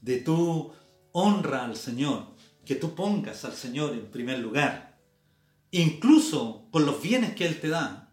de 0.00 0.16
tu 0.20 0.72
honra 1.12 1.66
al 1.66 1.76
Señor, 1.76 2.34
que 2.64 2.76
tú 2.76 2.94
pongas 2.94 3.44
al 3.44 3.52
Señor 3.52 3.92
en 3.92 4.10
primer 4.10 4.38
lugar, 4.38 4.98
incluso 5.70 6.68
con 6.72 6.86
los 6.86 7.02
bienes 7.02 7.34
que 7.34 7.46
Él 7.46 7.60
te 7.60 7.68
da. 7.68 8.10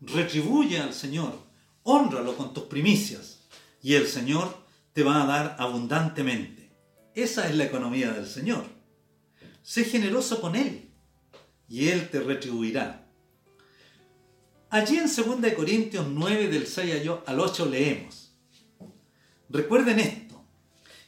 Retribuye 0.00 0.78
al 0.78 0.94
Señor, 0.94 1.36
honralo 1.82 2.36
con 2.36 2.54
tus 2.54 2.64
primicias 2.64 3.48
y 3.82 3.94
el 3.94 4.06
Señor 4.06 4.64
te 4.92 5.02
va 5.02 5.24
a 5.24 5.26
dar 5.26 5.56
abundantemente. 5.58 6.70
Esa 7.16 7.48
es 7.48 7.56
la 7.56 7.64
economía 7.64 8.12
del 8.12 8.28
Señor. 8.28 8.71
Sé 9.62 9.84
generoso 9.84 10.40
con 10.40 10.56
Él 10.56 10.90
y 11.68 11.88
Él 11.88 12.08
te 12.10 12.20
retribuirá. 12.20 13.06
Allí 14.70 14.96
en 14.96 15.04
2 15.04 15.52
Corintios 15.54 16.06
9 16.08 16.48
del 16.48 16.66
6 16.66 17.10
al 17.26 17.40
8 17.40 17.66
leemos. 17.66 18.34
Recuerden 19.48 20.00
esto. 20.00 20.42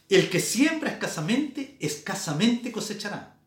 El 0.09 0.29
que 0.29 0.39
siembra 0.39 0.91
escasamente, 0.91 1.77
escasamente 1.81 2.71
cosechará. 2.71 3.39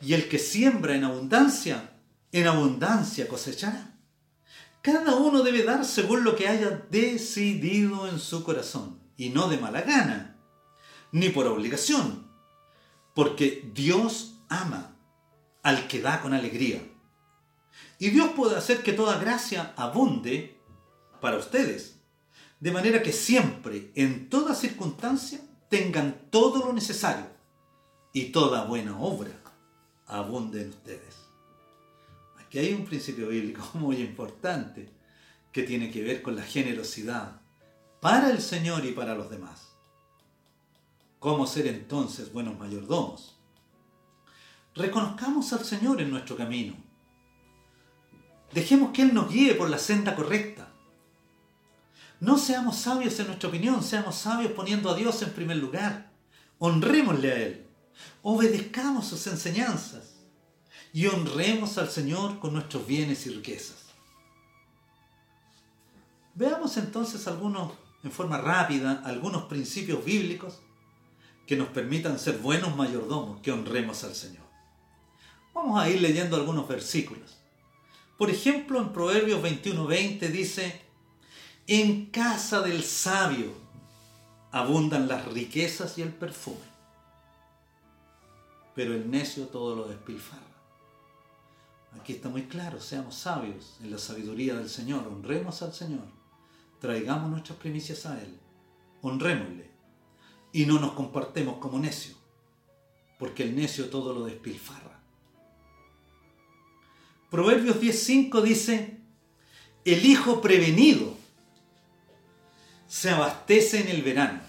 Y 0.00 0.14
el 0.14 0.28
que 0.28 0.38
siembra 0.38 0.94
en 0.94 1.04
abundancia, 1.04 1.92
en 2.30 2.46
abundancia 2.46 3.26
cosechará. 3.26 3.98
Cada 4.80 5.16
uno 5.16 5.42
debe 5.42 5.64
dar 5.64 5.84
según 5.84 6.22
lo 6.22 6.36
que 6.36 6.46
haya 6.46 6.86
decidido 6.90 8.08
en 8.08 8.18
su 8.20 8.44
corazón. 8.44 8.98
y 9.18 9.30
no 9.30 9.48
de 9.48 9.58
mala 9.58 9.82
gana, 9.82 10.36
ni 11.10 11.28
por 11.30 11.48
obligación, 11.48 12.30
porque 13.14 13.68
Dios 13.74 14.37
ama 14.48 14.96
al 15.62 15.88
que 15.88 16.00
da 16.00 16.20
con 16.20 16.34
alegría. 16.34 16.82
Y 17.98 18.10
Dios 18.10 18.30
puede 18.36 18.56
hacer 18.56 18.82
que 18.82 18.92
toda 18.92 19.18
gracia 19.18 19.72
abunde 19.76 20.60
para 21.20 21.36
ustedes, 21.36 21.98
de 22.60 22.72
manera 22.72 23.02
que 23.02 23.12
siempre, 23.12 23.92
en 23.94 24.28
toda 24.28 24.54
circunstancia, 24.54 25.40
tengan 25.68 26.28
todo 26.30 26.64
lo 26.64 26.72
necesario 26.72 27.26
y 28.12 28.26
toda 28.26 28.64
buena 28.64 28.98
obra 28.98 29.32
abunde 30.06 30.62
en 30.62 30.70
ustedes. 30.70 31.16
Aquí 32.38 32.58
hay 32.58 32.72
un 32.72 32.84
principio 32.84 33.28
bíblico 33.28 33.62
muy 33.74 33.96
importante 33.96 34.88
que 35.52 35.62
tiene 35.62 35.90
que 35.90 36.02
ver 36.02 36.22
con 36.22 36.36
la 36.36 36.42
generosidad 36.42 37.40
para 38.00 38.30
el 38.30 38.40
Señor 38.40 38.84
y 38.86 38.92
para 38.92 39.14
los 39.14 39.28
demás. 39.28 39.72
¿Cómo 41.18 41.46
ser 41.46 41.66
entonces 41.66 42.32
buenos 42.32 42.58
mayordomos? 42.58 43.37
Reconozcamos 44.78 45.52
al 45.52 45.64
Señor 45.64 46.00
en 46.00 46.08
nuestro 46.08 46.36
camino. 46.36 46.76
Dejemos 48.52 48.92
que 48.92 49.02
Él 49.02 49.12
nos 49.12 49.28
guíe 49.28 49.56
por 49.56 49.68
la 49.68 49.78
senda 49.78 50.14
correcta. 50.14 50.68
No 52.20 52.38
seamos 52.38 52.76
sabios 52.76 53.18
en 53.18 53.26
nuestra 53.26 53.48
opinión, 53.48 53.82
seamos 53.82 54.14
sabios 54.14 54.52
poniendo 54.52 54.88
a 54.88 54.94
Dios 54.94 55.20
en 55.22 55.30
primer 55.30 55.56
lugar. 55.56 56.12
Honrémosle 56.58 57.32
a 57.32 57.36
Él. 57.36 57.66
Obedezcamos 58.22 59.08
sus 59.08 59.26
enseñanzas. 59.26 60.14
Y 60.92 61.06
honremos 61.06 61.76
al 61.76 61.90
Señor 61.90 62.38
con 62.38 62.54
nuestros 62.54 62.86
bienes 62.86 63.26
y 63.26 63.30
riquezas. 63.30 63.86
Veamos 66.36 66.76
entonces 66.76 67.26
algunos, 67.26 67.72
en 68.04 68.12
forma 68.12 68.38
rápida, 68.38 69.02
algunos 69.04 69.46
principios 69.46 70.04
bíblicos 70.04 70.60
que 71.48 71.56
nos 71.56 71.68
permitan 71.68 72.16
ser 72.20 72.38
buenos 72.38 72.76
mayordomos, 72.76 73.40
que 73.40 73.50
honremos 73.50 74.04
al 74.04 74.14
Señor. 74.14 74.47
Vamos 75.54 75.80
a 75.80 75.88
ir 75.88 76.00
leyendo 76.00 76.36
algunos 76.36 76.68
versículos. 76.68 77.38
Por 78.16 78.30
ejemplo, 78.30 78.80
en 78.80 78.92
Proverbios 78.92 79.40
21:20 79.42 80.28
dice, 80.30 80.80
en 81.66 82.06
casa 82.06 82.62
del 82.62 82.82
sabio 82.82 83.52
abundan 84.50 85.06
las 85.06 85.26
riquezas 85.26 85.98
y 85.98 86.02
el 86.02 86.12
perfume, 86.12 86.66
pero 88.74 88.94
el 88.94 89.10
necio 89.10 89.46
todo 89.46 89.76
lo 89.76 89.86
despilfarra. 89.86 90.42
Aquí 92.00 92.14
está 92.14 92.28
muy 92.28 92.44
claro, 92.44 92.80
seamos 92.80 93.14
sabios 93.14 93.76
en 93.82 93.90
la 93.90 93.98
sabiduría 93.98 94.54
del 94.54 94.68
Señor, 94.68 95.06
honremos 95.06 95.62
al 95.62 95.74
Señor, 95.74 96.06
traigamos 96.80 97.30
nuestras 97.30 97.58
primicias 97.58 98.06
a 98.06 98.20
Él, 98.20 98.38
honrémosle 99.02 99.70
y 100.52 100.66
no 100.66 100.78
nos 100.80 100.92
comportemos 100.92 101.58
como 101.58 101.78
necios, 101.78 102.16
porque 103.18 103.42
el 103.42 103.54
necio 103.54 103.90
todo 103.90 104.12
lo 104.12 104.24
despilfarra. 104.24 104.97
Proverbios 107.30 107.80
10.5 107.80 108.42
dice, 108.42 108.98
el 109.84 110.06
hijo 110.06 110.40
prevenido 110.40 111.14
se 112.86 113.10
abastece 113.10 113.80
en 113.80 113.88
el 113.88 114.02
verano, 114.02 114.40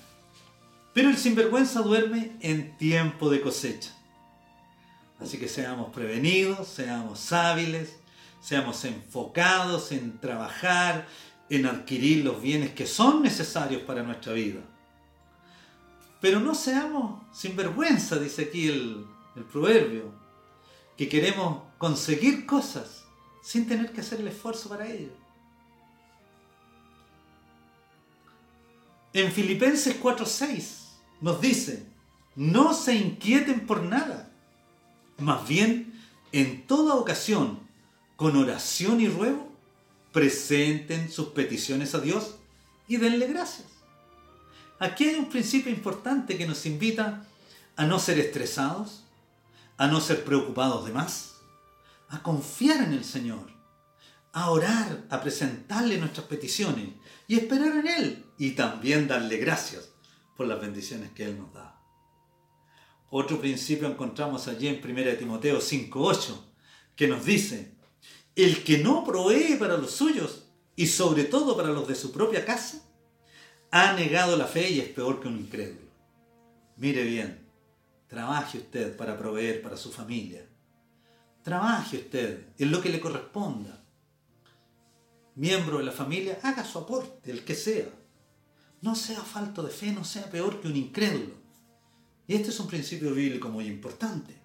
pero 0.93 1.10
el 1.10 1.17
sinvergüenza 1.17 1.82
duerme 1.82 2.38
en 2.39 2.77
tiempo 2.77 3.30
de 3.30 3.41
cosecha. 3.41 3.93
Así 5.19 5.38
que 5.38 5.49
seamos 5.49 5.93
prevenidos, 5.93 6.69
seamos 6.69 7.34
hábiles, 7.34 7.97
seamos 8.39 8.86
enfocados 8.86 9.91
en 9.91 10.17
trabajar, 10.19 11.06
en 11.49 11.65
adquirir 11.65 12.23
los 12.23 12.41
bienes 12.41 12.71
que 12.71 12.88
son 12.88 13.21
necesarios 13.21 13.82
para 13.82 14.04
nuestra 14.04 14.32
vida. 14.32 14.62
Pero 16.21 16.39
no 16.39 16.56
seamos 16.56 17.21
sinvergüenza, 17.34 18.17
dice 18.17 18.43
aquí 18.43 18.67
el, 18.67 19.06
el 19.36 19.43
proverbio, 19.43 20.13
que 20.99 21.07
queremos 21.07 21.63
conseguir 21.77 22.45
cosas 22.45 23.05
sin 23.41 23.69
tener 23.69 23.93
que 23.93 24.01
hacer 24.01 24.19
el 24.19 24.27
esfuerzo 24.27 24.67
para 24.67 24.85
ello. 24.85 25.13
En 29.13 29.31
Filipenses 29.31 29.97
4:6 29.97 30.97
nos 31.21 31.39
dice, 31.39 31.85
no 32.35 32.73
se 32.73 32.95
inquieten 32.95 33.65
por 33.65 33.81
nada, 33.81 34.29
más 35.19 35.47
bien 35.47 35.93
en 36.33 36.67
toda 36.67 36.95
ocasión, 36.95 37.62
con 38.17 38.35
oración 38.35 38.99
y 38.99 39.07
ruego, 39.07 39.47
presenten 40.12 41.09
sus 41.09 41.29
peticiones 41.29 41.95
a 41.95 42.01
Dios 42.01 42.35
y 42.89 42.97
denle 42.97 43.27
gracias. 43.27 43.67
Aquí 44.79 45.05
hay 45.05 45.15
un 45.15 45.29
principio 45.29 45.71
importante 45.71 46.38
que 46.38 46.45
nos 46.45 46.65
invita 46.65 47.25
a 47.77 47.85
no 47.85 47.99
ser 47.99 48.19
estresados, 48.19 49.05
a 49.80 49.88
no 49.88 50.02
ser 50.02 50.26
preocupados 50.26 50.86
de 50.86 50.92
más, 50.92 51.38
a 52.10 52.22
confiar 52.22 52.84
en 52.84 52.92
el 52.92 53.06
Señor, 53.06 53.50
a 54.34 54.52
orar, 54.52 55.06
a 55.10 55.22
presentarle 55.22 55.98
nuestras 55.98 56.28
peticiones 56.28 56.89
y 57.30 57.38
esperar 57.38 57.78
en 57.78 57.88
Él 57.88 58.26
y 58.38 58.52
también 58.52 59.08
darle 59.08 59.38
gracias 59.38 59.89
por 60.36 60.48
las 60.48 60.60
bendiciones 60.60 61.12
que 61.12 61.24
Él 61.24 61.39
nos 61.39 61.54
da. 61.54 61.82
Otro 63.10 63.39
principio 63.39 63.88
encontramos 63.88 64.50
allí 64.50 64.68
en 64.68 64.84
1 64.84 65.18
Timoteo 65.18 65.60
5.8 65.60 66.38
que 66.98 67.08
nos 67.08 67.24
dice, 67.24 67.74
el 68.36 68.65
que 68.65 68.80
no 68.80 69.06
provee 69.06 69.56
para 69.58 69.78
los 69.78 69.92
suyos 69.92 70.44
y 70.76 70.88
sobre 70.88 71.24
todo 71.24 71.56
para 71.56 71.70
los 71.70 71.88
de 71.88 71.96
su 71.96 72.12
propia 72.12 72.44
casa, 72.44 72.84
ha 73.72 73.94
negado 73.94 74.36
la 74.36 74.46
fe 74.46 74.72
y 74.72 74.82
es 74.82 74.89
peor 74.89 75.22
que 75.22 75.30
un 75.30 75.39
incrédulo. 75.39 75.88
Mire 76.76 77.06
bien, 77.06 77.48
trabaje 78.10 78.58
usted 78.58 78.98
para 78.98 79.17
proveer 79.17 79.62
para 79.62 79.78
su 79.78 79.91
familia. 79.91 80.45
Trabaje 81.43 81.98
usted 81.98 82.48
en 82.58 82.72
lo 82.72 82.82
que 82.82 82.89
le 82.89 83.00
corresponda. 83.00 83.82
Miembro 85.36 85.78
de 85.78 85.86
la 85.86 85.91
familia, 85.91 86.39
haga 86.43 86.65
su 86.65 86.80
aporte, 86.80 87.32
el 87.32 87.45
que 87.45 87.56
sea. 87.56 87.88
No 88.82 88.95
sea 88.95 89.22
falto 89.22 89.62
de 89.63 89.69
fe, 89.69 89.91
no 89.93 90.04
sea 90.04 90.30
peor 90.30 90.60
que 90.60 90.67
un 90.67 90.76
incrédulo. 90.76 91.36
Y 92.28 92.34
este 92.36 92.50
es 92.50 92.60
un 92.60 92.67
principio 92.67 93.13
bíblico 93.13 93.48
muy 93.48 93.67
importante. 93.67 94.36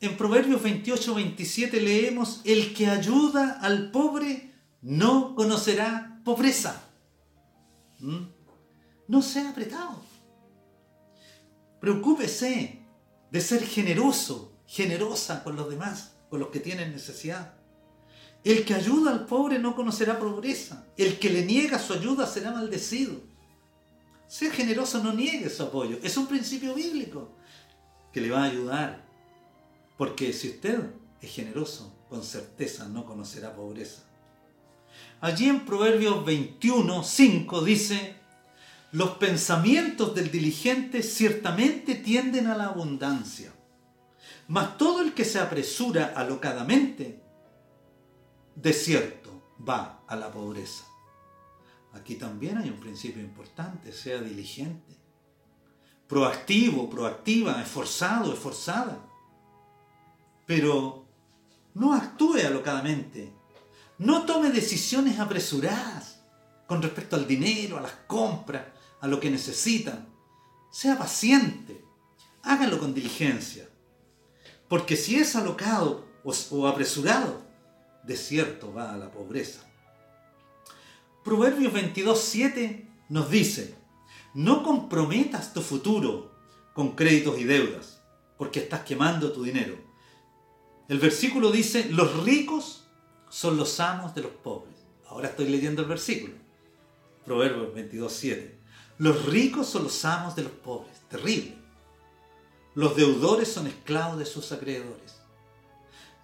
En 0.00 0.16
Proverbios 0.16 0.62
28, 0.62 1.14
27 1.14 1.80
leemos, 1.80 2.40
el 2.44 2.74
que 2.74 2.88
ayuda 2.88 3.58
al 3.62 3.90
pobre 3.90 4.52
no 4.82 5.34
conocerá 5.34 6.20
pobreza. 6.24 6.82
¿Mm? 8.00 8.26
No 9.08 9.22
sea 9.22 9.50
apretado. 9.50 10.13
Preocúpese 11.84 12.78
de 13.30 13.40
ser 13.42 13.62
generoso, 13.62 14.56
generosa 14.66 15.44
con 15.44 15.54
los 15.54 15.68
demás, 15.68 16.14
con 16.30 16.40
los 16.40 16.48
que 16.48 16.58
tienen 16.58 16.92
necesidad. 16.92 17.56
El 18.42 18.64
que 18.64 18.72
ayuda 18.72 19.10
al 19.10 19.26
pobre 19.26 19.58
no 19.58 19.76
conocerá 19.76 20.18
pobreza. 20.18 20.86
El 20.96 21.18
que 21.18 21.28
le 21.28 21.44
niega 21.44 21.78
su 21.78 21.92
ayuda 21.92 22.26
será 22.26 22.52
maldecido. 22.52 23.20
Sea 24.26 24.50
generoso, 24.50 25.04
no 25.04 25.12
niegue 25.12 25.50
su 25.50 25.62
apoyo. 25.62 25.98
Es 26.02 26.16
un 26.16 26.26
principio 26.26 26.72
bíblico 26.72 27.36
que 28.14 28.22
le 28.22 28.30
va 28.30 28.44
a 28.44 28.46
ayudar. 28.46 29.04
Porque 29.98 30.32
si 30.32 30.48
usted 30.48 30.90
es 31.20 31.30
generoso, 31.30 31.94
con 32.08 32.24
certeza 32.24 32.88
no 32.88 33.04
conocerá 33.04 33.54
pobreza. 33.54 34.04
Allí 35.20 35.50
en 35.50 35.66
Proverbios 35.66 36.24
21, 36.24 37.04
5 37.04 37.62
dice, 37.62 38.23
los 38.94 39.16
pensamientos 39.16 40.14
del 40.14 40.30
diligente 40.30 41.02
ciertamente 41.02 41.96
tienden 41.96 42.46
a 42.46 42.56
la 42.56 42.66
abundancia, 42.66 43.52
mas 44.46 44.78
todo 44.78 45.02
el 45.02 45.14
que 45.14 45.24
se 45.24 45.40
apresura 45.40 46.12
alocadamente, 46.14 47.20
de 48.54 48.72
cierto, 48.72 49.56
va 49.68 50.04
a 50.06 50.14
la 50.14 50.30
pobreza. 50.30 50.84
Aquí 51.92 52.14
también 52.14 52.56
hay 52.56 52.70
un 52.70 52.78
principio 52.78 53.20
importante, 53.20 53.92
sea 53.92 54.20
diligente, 54.20 54.94
proactivo, 56.06 56.88
proactiva, 56.88 57.60
esforzado, 57.60 58.32
esforzada, 58.32 58.96
pero 60.46 61.04
no 61.74 61.94
actúe 61.94 62.46
alocadamente, 62.46 63.32
no 63.98 64.24
tome 64.24 64.50
decisiones 64.50 65.18
apresuradas 65.18 66.20
con 66.68 66.80
respecto 66.80 67.16
al 67.16 67.26
dinero, 67.26 67.76
a 67.76 67.80
las 67.80 67.92
compras, 68.06 68.73
a 69.04 69.06
lo 69.06 69.20
que 69.20 69.30
necesita. 69.30 70.06
Sea 70.70 70.96
paciente, 70.96 71.84
hágalo 72.42 72.78
con 72.78 72.94
diligencia. 72.94 73.68
Porque 74.66 74.96
si 74.96 75.16
es 75.16 75.36
alocado 75.36 76.06
o, 76.24 76.66
apresurado, 76.66 77.42
de 78.02 78.16
cierto 78.16 78.72
va 78.72 78.94
a 78.94 78.96
la 78.96 79.12
pobreza. 79.12 79.60
Proverbios 81.22 81.70
22.7 81.74 82.88
nos 83.10 83.30
dice, 83.30 83.74
no 84.32 84.62
comprometas 84.62 85.52
tu 85.52 85.60
futuro 85.60 86.32
con 86.72 86.96
créditos 86.96 87.38
y 87.38 87.44
deudas, 87.44 88.00
porque 88.38 88.60
estás 88.60 88.84
quemando 88.84 89.32
tu 89.32 89.42
dinero. 89.42 89.76
El 90.88 90.98
versículo 90.98 91.52
dice, 91.52 91.90
los 91.90 92.24
ricos 92.24 92.88
son 93.28 93.58
los 93.58 93.78
amos 93.80 94.14
de 94.14 94.22
los 94.22 94.32
pobres. 94.32 94.74
Ahora 95.08 95.28
estoy 95.28 95.50
leyendo 95.50 95.82
el 95.82 95.88
versículo. 95.88 96.32
Proverbios 97.26 97.74
22.7. 97.74 98.63
Los 98.98 99.26
ricos 99.26 99.68
son 99.68 99.84
los 99.84 100.04
amos 100.04 100.36
de 100.36 100.44
los 100.44 100.52
pobres. 100.52 101.00
Terrible. 101.08 101.56
Los 102.74 102.96
deudores 102.96 103.52
son 103.52 103.66
esclavos 103.66 104.18
de 104.18 104.26
sus 104.26 104.50
acreedores. 104.52 105.20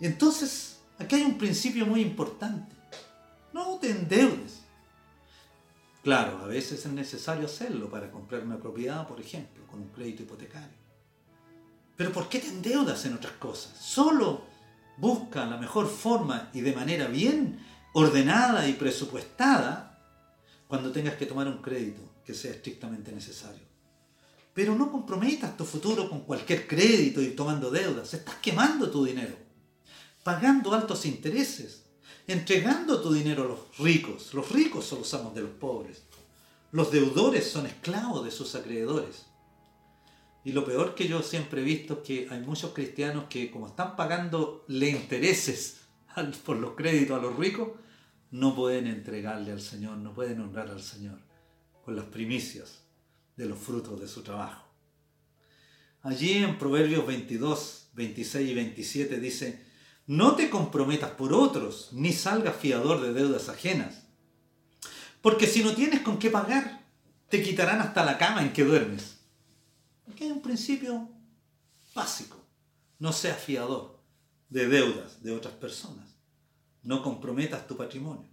Entonces, 0.01 0.81
aquí 0.99 1.17
hay 1.17 1.23
un 1.23 1.39
principio 1.39 1.87
muy 1.87 2.01
importante. 2.01 2.75
No 3.53 3.79
te 3.79 3.91
endeudes. 3.91 4.61
Claro, 6.03 6.39
a 6.39 6.47
veces 6.47 6.87
es 6.87 6.93
necesario 6.93 7.47
hacerlo 7.47 7.91
para 7.91 8.11
comprar 8.11 8.43
una 8.43 8.59
propiedad, 8.59 9.07
por 9.07 9.21
ejemplo, 9.21 9.67
con 9.67 9.81
un 9.81 9.89
crédito 9.89 10.23
hipotecario. 10.23 10.79
Pero 11.97 12.13
¿por 12.13 12.29
qué 12.29 12.39
te 12.39 12.49
endeudas 12.49 13.05
en 13.05 13.15
otras 13.15 13.35
cosas? 13.35 13.77
Solo 13.79 14.45
busca 14.97 15.45
la 15.45 15.59
mejor 15.59 15.89
forma 15.89 16.49
y 16.55 16.63
de 16.63 16.75
manera 16.75 17.07
bien 17.07 17.65
ordenada 17.93 18.67
y 18.67 18.73
presupuestada 18.73 19.99
cuando 20.69 20.93
tengas 20.93 21.17
que 21.17 21.27
tomar 21.27 21.47
un 21.49 21.59
crédito 21.59 22.10
sea 22.35 22.53
estrictamente 22.53 23.13
necesario. 23.13 23.71
Pero 24.53 24.75
no 24.75 24.91
comprometas 24.91 25.57
tu 25.57 25.65
futuro 25.65 26.09
con 26.09 26.21
cualquier 26.21 26.67
crédito 26.67 27.23
y 27.23 27.31
tomando 27.31 27.71
deudas. 27.71 28.13
Estás 28.15 28.37
quemando 28.37 28.91
tu 28.91 29.05
dinero, 29.05 29.37
pagando 30.25 30.75
altos 30.75 31.07
intereses, 31.07 31.85
entregando 32.27 33.01
tu 33.01 33.13
dinero 33.13 33.45
a 33.45 33.49
los 33.49 33.79
ricos. 33.79 34.35
Los 34.35 34.51
ricos 34.51 34.85
son 34.85 35.01
los 35.01 35.15
amos 35.15 35.35
de 35.35 35.43
los 35.43 35.51
pobres. 35.53 36.03
Los 36.73 36.91
deudores 36.91 37.49
son 37.49 37.67
esclavos 37.67 38.25
de 38.25 38.31
sus 38.31 38.55
acreedores. 38.55 39.27
Y 40.45 40.53
lo 40.53 40.65
peor 40.65 40.95
que 40.95 41.07
yo 41.07 41.23
siempre 41.23 41.61
he 41.61 41.65
visto 41.65 41.95
es 41.95 42.01
que 42.01 42.29
hay 42.31 42.41
muchos 42.41 42.73
cristianos 42.73 43.25
que 43.29 43.51
como 43.51 43.69
están 43.69 43.95
pagando 43.95 44.65
le 44.69 44.91
intereses 44.91 45.79
por 46.45 46.57
los 46.57 46.75
créditos 46.75 47.19
a 47.19 47.23
los 47.23 47.37
ricos, 47.37 47.69
no 48.31 48.55
pueden 48.55 48.87
entregarle 48.87 49.53
al 49.53 49.61
Señor, 49.61 49.99
no 49.99 50.15
pueden 50.15 50.41
honrar 50.41 50.71
al 50.71 50.83
Señor 50.83 51.30
con 51.85 51.97
las 51.97 52.07
primicias 52.07 52.83
de 53.37 53.47
los 53.47 53.59
frutos 53.59 54.01
de 54.01 54.09
su 54.09 54.23
trabajo. 54.23 54.67
Allí 56.03 56.33
en 56.33 56.59
Proverbios 56.59 57.07
22, 57.07 57.91
26 57.95 58.51
y 58.51 58.55
27 58.55 59.21
dice, 59.21 59.67
no 60.07 60.35
te 60.35 60.49
comprometas 60.49 61.11
por 61.11 61.33
otros, 61.33 61.91
ni 61.93 62.13
salgas 62.13 62.57
fiador 62.57 63.03
de 63.03 63.13
deudas 63.13 63.49
ajenas, 63.49 64.05
porque 65.21 65.47
si 65.47 65.63
no 65.63 65.75
tienes 65.75 66.01
con 66.01 66.19
qué 66.19 66.31
pagar, 66.31 66.87
te 67.29 67.43
quitarán 67.43 67.81
hasta 67.81 68.05
la 68.05 68.19
cama 68.19 68.43
en 68.43 68.53
que 68.53 68.65
duermes. 68.65 69.19
Aquí 70.11 70.25
hay 70.25 70.31
un 70.31 70.43
principio 70.43 71.09
básico, 71.95 72.39
no 72.99 73.13
seas 73.13 73.39
fiador 73.39 74.01
de 74.49 74.67
deudas 74.69 75.23
de 75.23 75.33
otras 75.33 75.55
personas, 75.55 76.09
no 76.83 77.03
comprometas 77.03 77.67
tu 77.67 77.77
patrimonio. 77.77 78.30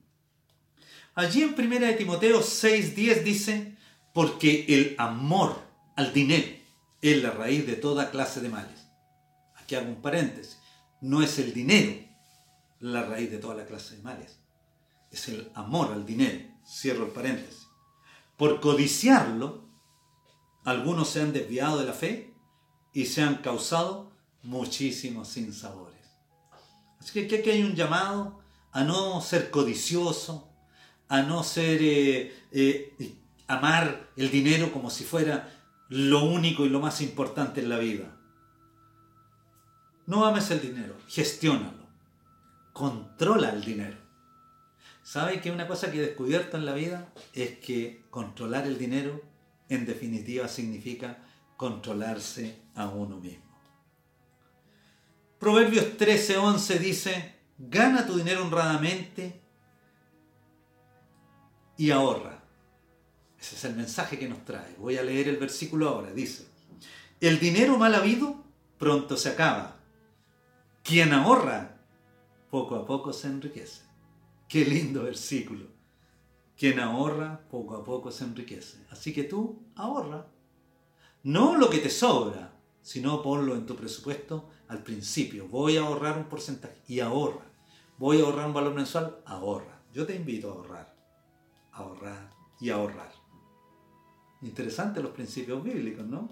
Allí 1.17 1.41
en 1.41 1.55
1 1.59 1.79
de 1.79 1.93
Timoteo 1.93 2.41
6:10 2.43 3.23
dice, 3.23 3.75
porque 4.13 4.65
el 4.69 4.93
amor 4.99 5.59
al 5.95 6.13
dinero 6.13 6.45
es 7.01 7.23
la 7.23 7.31
raíz 7.31 7.65
de 7.65 7.75
toda 7.75 8.11
clase 8.11 8.39
de 8.39 8.49
males. 8.49 8.87
Aquí 9.55 9.73
hago 9.73 9.89
un 9.89 10.03
paréntesis. 10.03 10.59
No 11.01 11.23
es 11.23 11.39
el 11.39 11.55
dinero 11.55 12.07
la 12.79 13.01
raíz 13.01 13.31
de 13.31 13.39
toda 13.39 13.55
la 13.55 13.65
clase 13.65 13.95
de 13.95 14.03
males. 14.03 14.37
Es 15.09 15.27
el 15.27 15.51
amor 15.55 15.91
al 15.91 16.05
dinero. 16.05 16.53
Cierro 16.63 17.05
el 17.07 17.11
paréntesis. 17.11 17.65
Por 18.37 18.61
codiciarlo, 18.61 19.67
algunos 20.65 21.09
se 21.09 21.21
han 21.21 21.33
desviado 21.33 21.79
de 21.79 21.85
la 21.87 21.93
fe 21.93 22.35
y 22.93 23.07
se 23.07 23.23
han 23.23 23.37
causado 23.37 24.11
muchísimos 24.43 25.29
sinsabores. 25.29 25.97
Así 26.99 27.27
que 27.27 27.37
aquí 27.37 27.49
hay 27.49 27.63
un 27.63 27.73
llamado 27.73 28.39
a 28.71 28.83
no 28.83 29.19
ser 29.21 29.49
codicioso, 29.49 30.46
a 31.09 31.21
no 31.21 31.43
ser 31.43 31.79
eh, 31.81 32.33
eh, 32.51 33.15
amar 33.47 34.09
el 34.15 34.29
dinero 34.29 34.71
como 34.71 34.89
si 34.89 35.03
fuera 35.03 35.53
lo 35.89 36.25
único 36.25 36.65
y 36.65 36.69
lo 36.69 36.79
más 36.79 37.01
importante 37.01 37.61
en 37.61 37.69
la 37.69 37.77
vida. 37.77 38.15
No 40.05 40.25
ames 40.25 40.51
el 40.51 40.61
dinero, 40.61 40.95
gestiónalo, 41.07 41.85
controla 42.73 43.49
el 43.49 43.63
dinero. 43.63 43.97
¿Sabe 45.03 45.39
que 45.39 45.51
una 45.51 45.67
cosa 45.67 45.89
que 45.89 45.97
he 45.97 46.05
descubierto 46.05 46.57
en 46.57 46.65
la 46.65 46.73
vida 46.73 47.13
es 47.33 47.59
que 47.59 48.03
controlar 48.09 48.67
el 48.67 48.77
dinero 48.77 49.21
en 49.69 49.85
definitiva 49.85 50.47
significa 50.47 51.23
controlarse 51.55 52.57
a 52.75 52.89
uno 52.89 53.17
mismo? 53.17 53.45
Proverbios 55.39 55.97
13:11 55.97 56.79
dice, 56.79 57.35
gana 57.57 58.05
tu 58.05 58.17
dinero 58.17 58.43
honradamente 58.43 59.46
y 61.77 61.91
ahorra 61.91 62.37
ese 63.39 63.55
es 63.55 63.65
el 63.65 63.75
mensaje 63.75 64.17
que 64.17 64.27
nos 64.27 64.43
trae. 64.45 64.75
Voy 64.77 64.97
a 64.97 65.03
leer 65.03 65.27
el 65.27 65.37
versículo 65.37 65.89
ahora. 65.89 66.11
Dice, 66.11 66.47
el 67.19 67.39
dinero 67.39 67.77
mal 67.77 67.93
habido 67.95 68.43
pronto 68.77 69.15
se 69.15 69.29
acaba. 69.29 69.79
Quien 70.83 71.13
ahorra, 71.13 71.79
poco 72.49 72.75
a 72.75 72.85
poco 72.85 73.13
se 73.13 73.27
enriquece. 73.27 73.81
Qué 74.47 74.65
lindo 74.65 75.03
versículo. 75.03 75.67
Quien 76.57 76.79
ahorra, 76.79 77.41
poco 77.49 77.75
a 77.75 77.83
poco 77.83 78.11
se 78.11 78.23
enriquece. 78.23 78.79
Así 78.89 79.13
que 79.13 79.23
tú 79.23 79.61
ahorra. 79.75 80.27
No 81.23 81.57
lo 81.57 81.69
que 81.69 81.79
te 81.79 81.89
sobra, 81.89 82.53
sino 82.81 83.21
ponlo 83.21 83.55
en 83.55 83.65
tu 83.65 83.75
presupuesto 83.75 84.49
al 84.67 84.81
principio. 84.81 85.47
Voy 85.47 85.77
a 85.77 85.81
ahorrar 85.81 86.17
un 86.17 86.25
porcentaje 86.25 86.81
y 86.87 87.01
ahorra. 87.01 87.45
Voy 87.97 88.19
a 88.19 88.23
ahorrar 88.23 88.47
un 88.47 88.53
valor 88.53 88.73
mensual, 88.73 89.19
ahorra. 89.25 89.81
Yo 89.93 90.05
te 90.05 90.15
invito 90.15 90.49
a 90.49 90.53
ahorrar. 90.53 90.96
Y 92.59 92.69
ahorrar. 92.69 93.11
Interesante 94.41 95.01
los 95.01 95.11
principios 95.11 95.63
bíblicos, 95.63 96.05
¿no? 96.05 96.29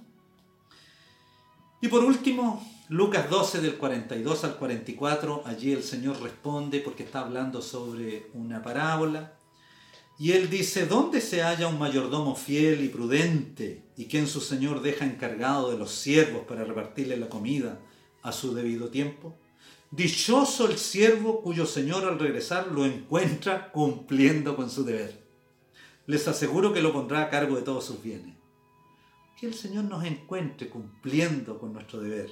Y 1.81 1.87
por 1.87 2.03
último, 2.03 2.65
Lucas 2.89 3.29
12 3.29 3.61
del 3.61 3.77
42 3.77 4.43
al 4.43 4.57
44, 4.57 5.43
allí 5.45 5.71
el 5.71 5.83
Señor 5.83 6.21
responde 6.21 6.79
porque 6.79 7.03
está 7.03 7.21
hablando 7.21 7.61
sobre 7.61 8.27
una 8.33 8.61
parábola. 8.61 9.33
Y 10.17 10.31
él 10.31 10.49
dice, 10.49 10.85
¿dónde 10.85 11.19
se 11.19 11.41
halla 11.41 11.67
un 11.67 11.77
mayordomo 11.77 12.35
fiel 12.35 12.83
y 12.83 12.89
prudente 12.89 13.83
y 13.97 14.05
quien 14.05 14.27
su 14.27 14.39
Señor 14.39 14.81
deja 14.81 15.05
encargado 15.05 15.71
de 15.71 15.77
los 15.77 15.91
siervos 15.91 16.43
para 16.47 16.63
repartirle 16.63 17.17
la 17.17 17.27
comida 17.27 17.79
a 18.21 18.31
su 18.31 18.53
debido 18.53 18.89
tiempo? 18.89 19.35
Dichoso 19.91 20.69
el 20.69 20.77
siervo 20.77 21.41
cuyo 21.41 21.65
Señor 21.65 22.05
al 22.05 22.19
regresar 22.19 22.67
lo 22.71 22.85
encuentra 22.85 23.71
cumpliendo 23.71 24.55
con 24.55 24.69
su 24.69 24.85
deber 24.85 25.24
les 26.07 26.27
aseguro 26.27 26.73
que 26.73 26.81
lo 26.81 26.93
pondrá 26.93 27.23
a 27.23 27.29
cargo 27.29 27.55
de 27.55 27.63
todos 27.63 27.85
sus 27.85 28.01
bienes. 28.01 28.35
Que 29.39 29.47
el 29.47 29.53
Señor 29.53 29.85
nos 29.85 30.03
encuentre 30.05 30.69
cumpliendo 30.69 31.59
con 31.59 31.73
nuestro 31.73 31.99
deber. 31.99 32.29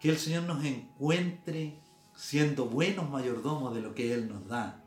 Que 0.00 0.10
el 0.10 0.18
Señor 0.18 0.44
nos 0.44 0.64
encuentre 0.64 1.78
siendo 2.14 2.66
buenos 2.66 3.08
mayordomos 3.10 3.74
de 3.74 3.80
lo 3.80 3.94
que 3.94 4.12
Él 4.12 4.28
nos 4.28 4.46
da. 4.46 4.84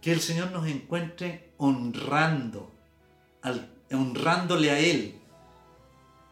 Que 0.00 0.12
el 0.12 0.20
Señor 0.20 0.52
nos 0.52 0.66
encuentre 0.68 1.52
honrando, 1.56 2.72
honrándole 3.90 4.70
a 4.70 4.78
Él 4.78 5.14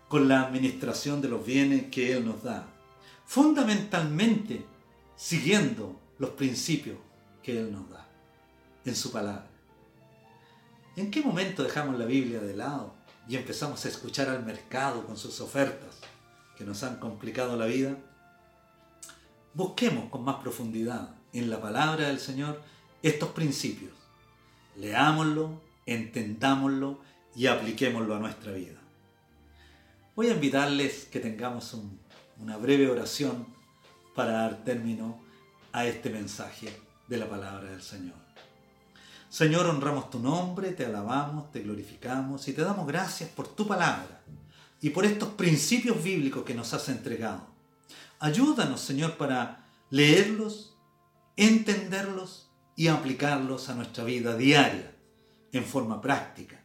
con 0.09 0.29
la 0.29 0.43
administración 0.43 1.21
de 1.21 1.29
los 1.29 1.45
bienes 1.45 1.91
que 1.91 2.13
Él 2.13 2.25
nos 2.25 2.43
da. 2.43 2.69
Fundamentalmente 3.25 4.65
siguiendo 5.17 6.01
los 6.19 6.31
principios 6.31 6.99
que 7.43 7.59
Él 7.59 7.73
nos 7.73 7.91
da 7.91 8.09
en 8.85 8.95
su 8.95 9.11
palabra. 9.11 9.56
¿En 10.97 11.11
qué 11.11 11.21
momento 11.21 11.63
dejamos 11.63 11.99
la 11.99 12.07
Biblia 12.07 12.41
de 12.41 12.57
lado 12.57 12.95
y 13.29 13.37
empezamos 13.37 13.85
a 13.85 13.89
escuchar 13.89 14.31
al 14.31 14.47
mercado 14.47 15.05
con 15.05 15.19
sus 15.19 15.43
ofertas 15.43 15.99
que 16.57 16.65
nos 16.65 16.83
han 16.83 16.97
complicado 16.97 17.55
la 17.59 17.67
vida? 17.67 17.99
Busquemos 19.53 20.09
con 20.09 20.25
más 20.25 20.37
profundidad 20.37 21.11
en 21.35 21.51
la 21.51 21.61
palabra 21.61 22.09
del 22.09 22.19
Señor 22.19 22.63
estos 23.03 23.29
principios. 23.31 23.93
Leámoslo, 24.77 25.61
entendámoslo 25.85 27.03
y 27.35 27.47
apliquémoslo 27.47 28.17
a 28.17 28.19
nuestra 28.19 28.53
vida. 28.53 28.81
Voy 30.15 30.29
a 30.29 30.33
invitarles 30.33 31.05
que 31.05 31.21
tengamos 31.21 31.77
una 32.39 32.57
breve 32.57 32.89
oración 32.89 33.47
para 34.15 34.33
dar 34.33 34.65
término 34.65 35.21
a 35.73 35.85
este 35.85 36.09
mensaje 36.09 36.75
de 37.07 37.19
la 37.19 37.29
palabra 37.29 37.71
del 37.71 37.83
Señor. 37.83 38.26
Señor, 39.29 39.67
honramos 39.67 40.11
tu 40.11 40.19
nombre, 40.19 40.73
te 40.73 40.87
alabamos, 40.87 41.51
te 41.51 41.61
glorificamos 41.61 42.47
y 42.49 42.53
te 42.53 42.63
damos 42.63 42.87
gracias 42.87 43.29
por 43.31 43.49
tu 43.49 43.67
palabra 43.67 44.23
y 44.81 44.91
por 44.91 45.05
estos 45.05 45.31
principios 45.31 46.03
bíblicos 46.03 46.45
que 46.45 46.55
nos 46.55 46.73
has 46.73 46.89
entregado. 46.89 47.47
Ayúdanos, 48.19 48.81
Señor, 48.81 49.17
para 49.17 49.67
leerlos, 49.91 50.77
entenderlos 51.37 52.51
y 52.77 52.89
aplicarlos 52.89 53.69
a 53.69 53.75
nuestra 53.75 54.05
vida 54.05 54.37
diaria 54.37 54.95
en 55.53 55.65
forma 55.65 56.01
práctica 56.01 56.63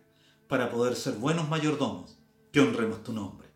para 0.47 0.69
poder 0.69 0.95
ser 0.95 1.13
buenos 1.13 1.49
mayordomos 1.49 2.17
que 2.51 2.59
honremos 2.59 3.03
tu 3.03 3.13
nombre. 3.13 3.49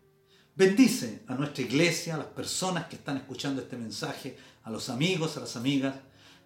Bendice 0.54 1.22
a 1.28 1.34
nuestra 1.34 1.62
iglesia, 1.62 2.14
a 2.14 2.18
las 2.18 2.28
personas 2.28 2.86
que 2.86 2.96
están 2.96 3.18
escuchando 3.18 3.60
este 3.60 3.76
mensaje, 3.76 4.38
a 4.64 4.70
los 4.70 4.88
amigos, 4.88 5.36
a 5.36 5.40
las 5.40 5.54
amigas, 5.56 5.94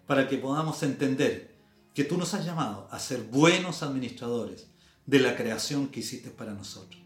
para 0.06 0.28
que 0.28 0.36
podamos 0.36 0.82
entender 0.82 1.49
que 2.00 2.06
tú 2.06 2.16
nos 2.16 2.32
has 2.32 2.46
llamado 2.46 2.88
a 2.90 2.98
ser 2.98 3.24
buenos 3.24 3.82
administradores 3.82 4.68
de 5.04 5.18
la 5.18 5.36
creación 5.36 5.88
que 5.88 6.00
hiciste 6.00 6.30
para 6.30 6.54
nosotros. 6.54 6.98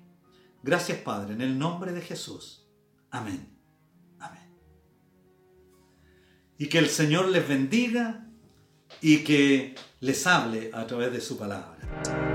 Gracias 0.62 0.98
Padre, 0.98 1.34
en 1.34 1.40
el 1.40 1.58
nombre 1.58 1.90
de 1.90 2.00
Jesús. 2.00 2.64
Amén. 3.10 3.58
Amén. 4.20 4.48
Y 6.58 6.68
que 6.68 6.78
el 6.78 6.88
Señor 6.88 7.26
les 7.30 7.48
bendiga 7.48 8.28
y 9.00 9.24
que 9.24 9.74
les 9.98 10.28
hable 10.28 10.70
a 10.72 10.86
través 10.86 11.10
de 11.10 11.20
su 11.20 11.36
palabra. 11.36 12.33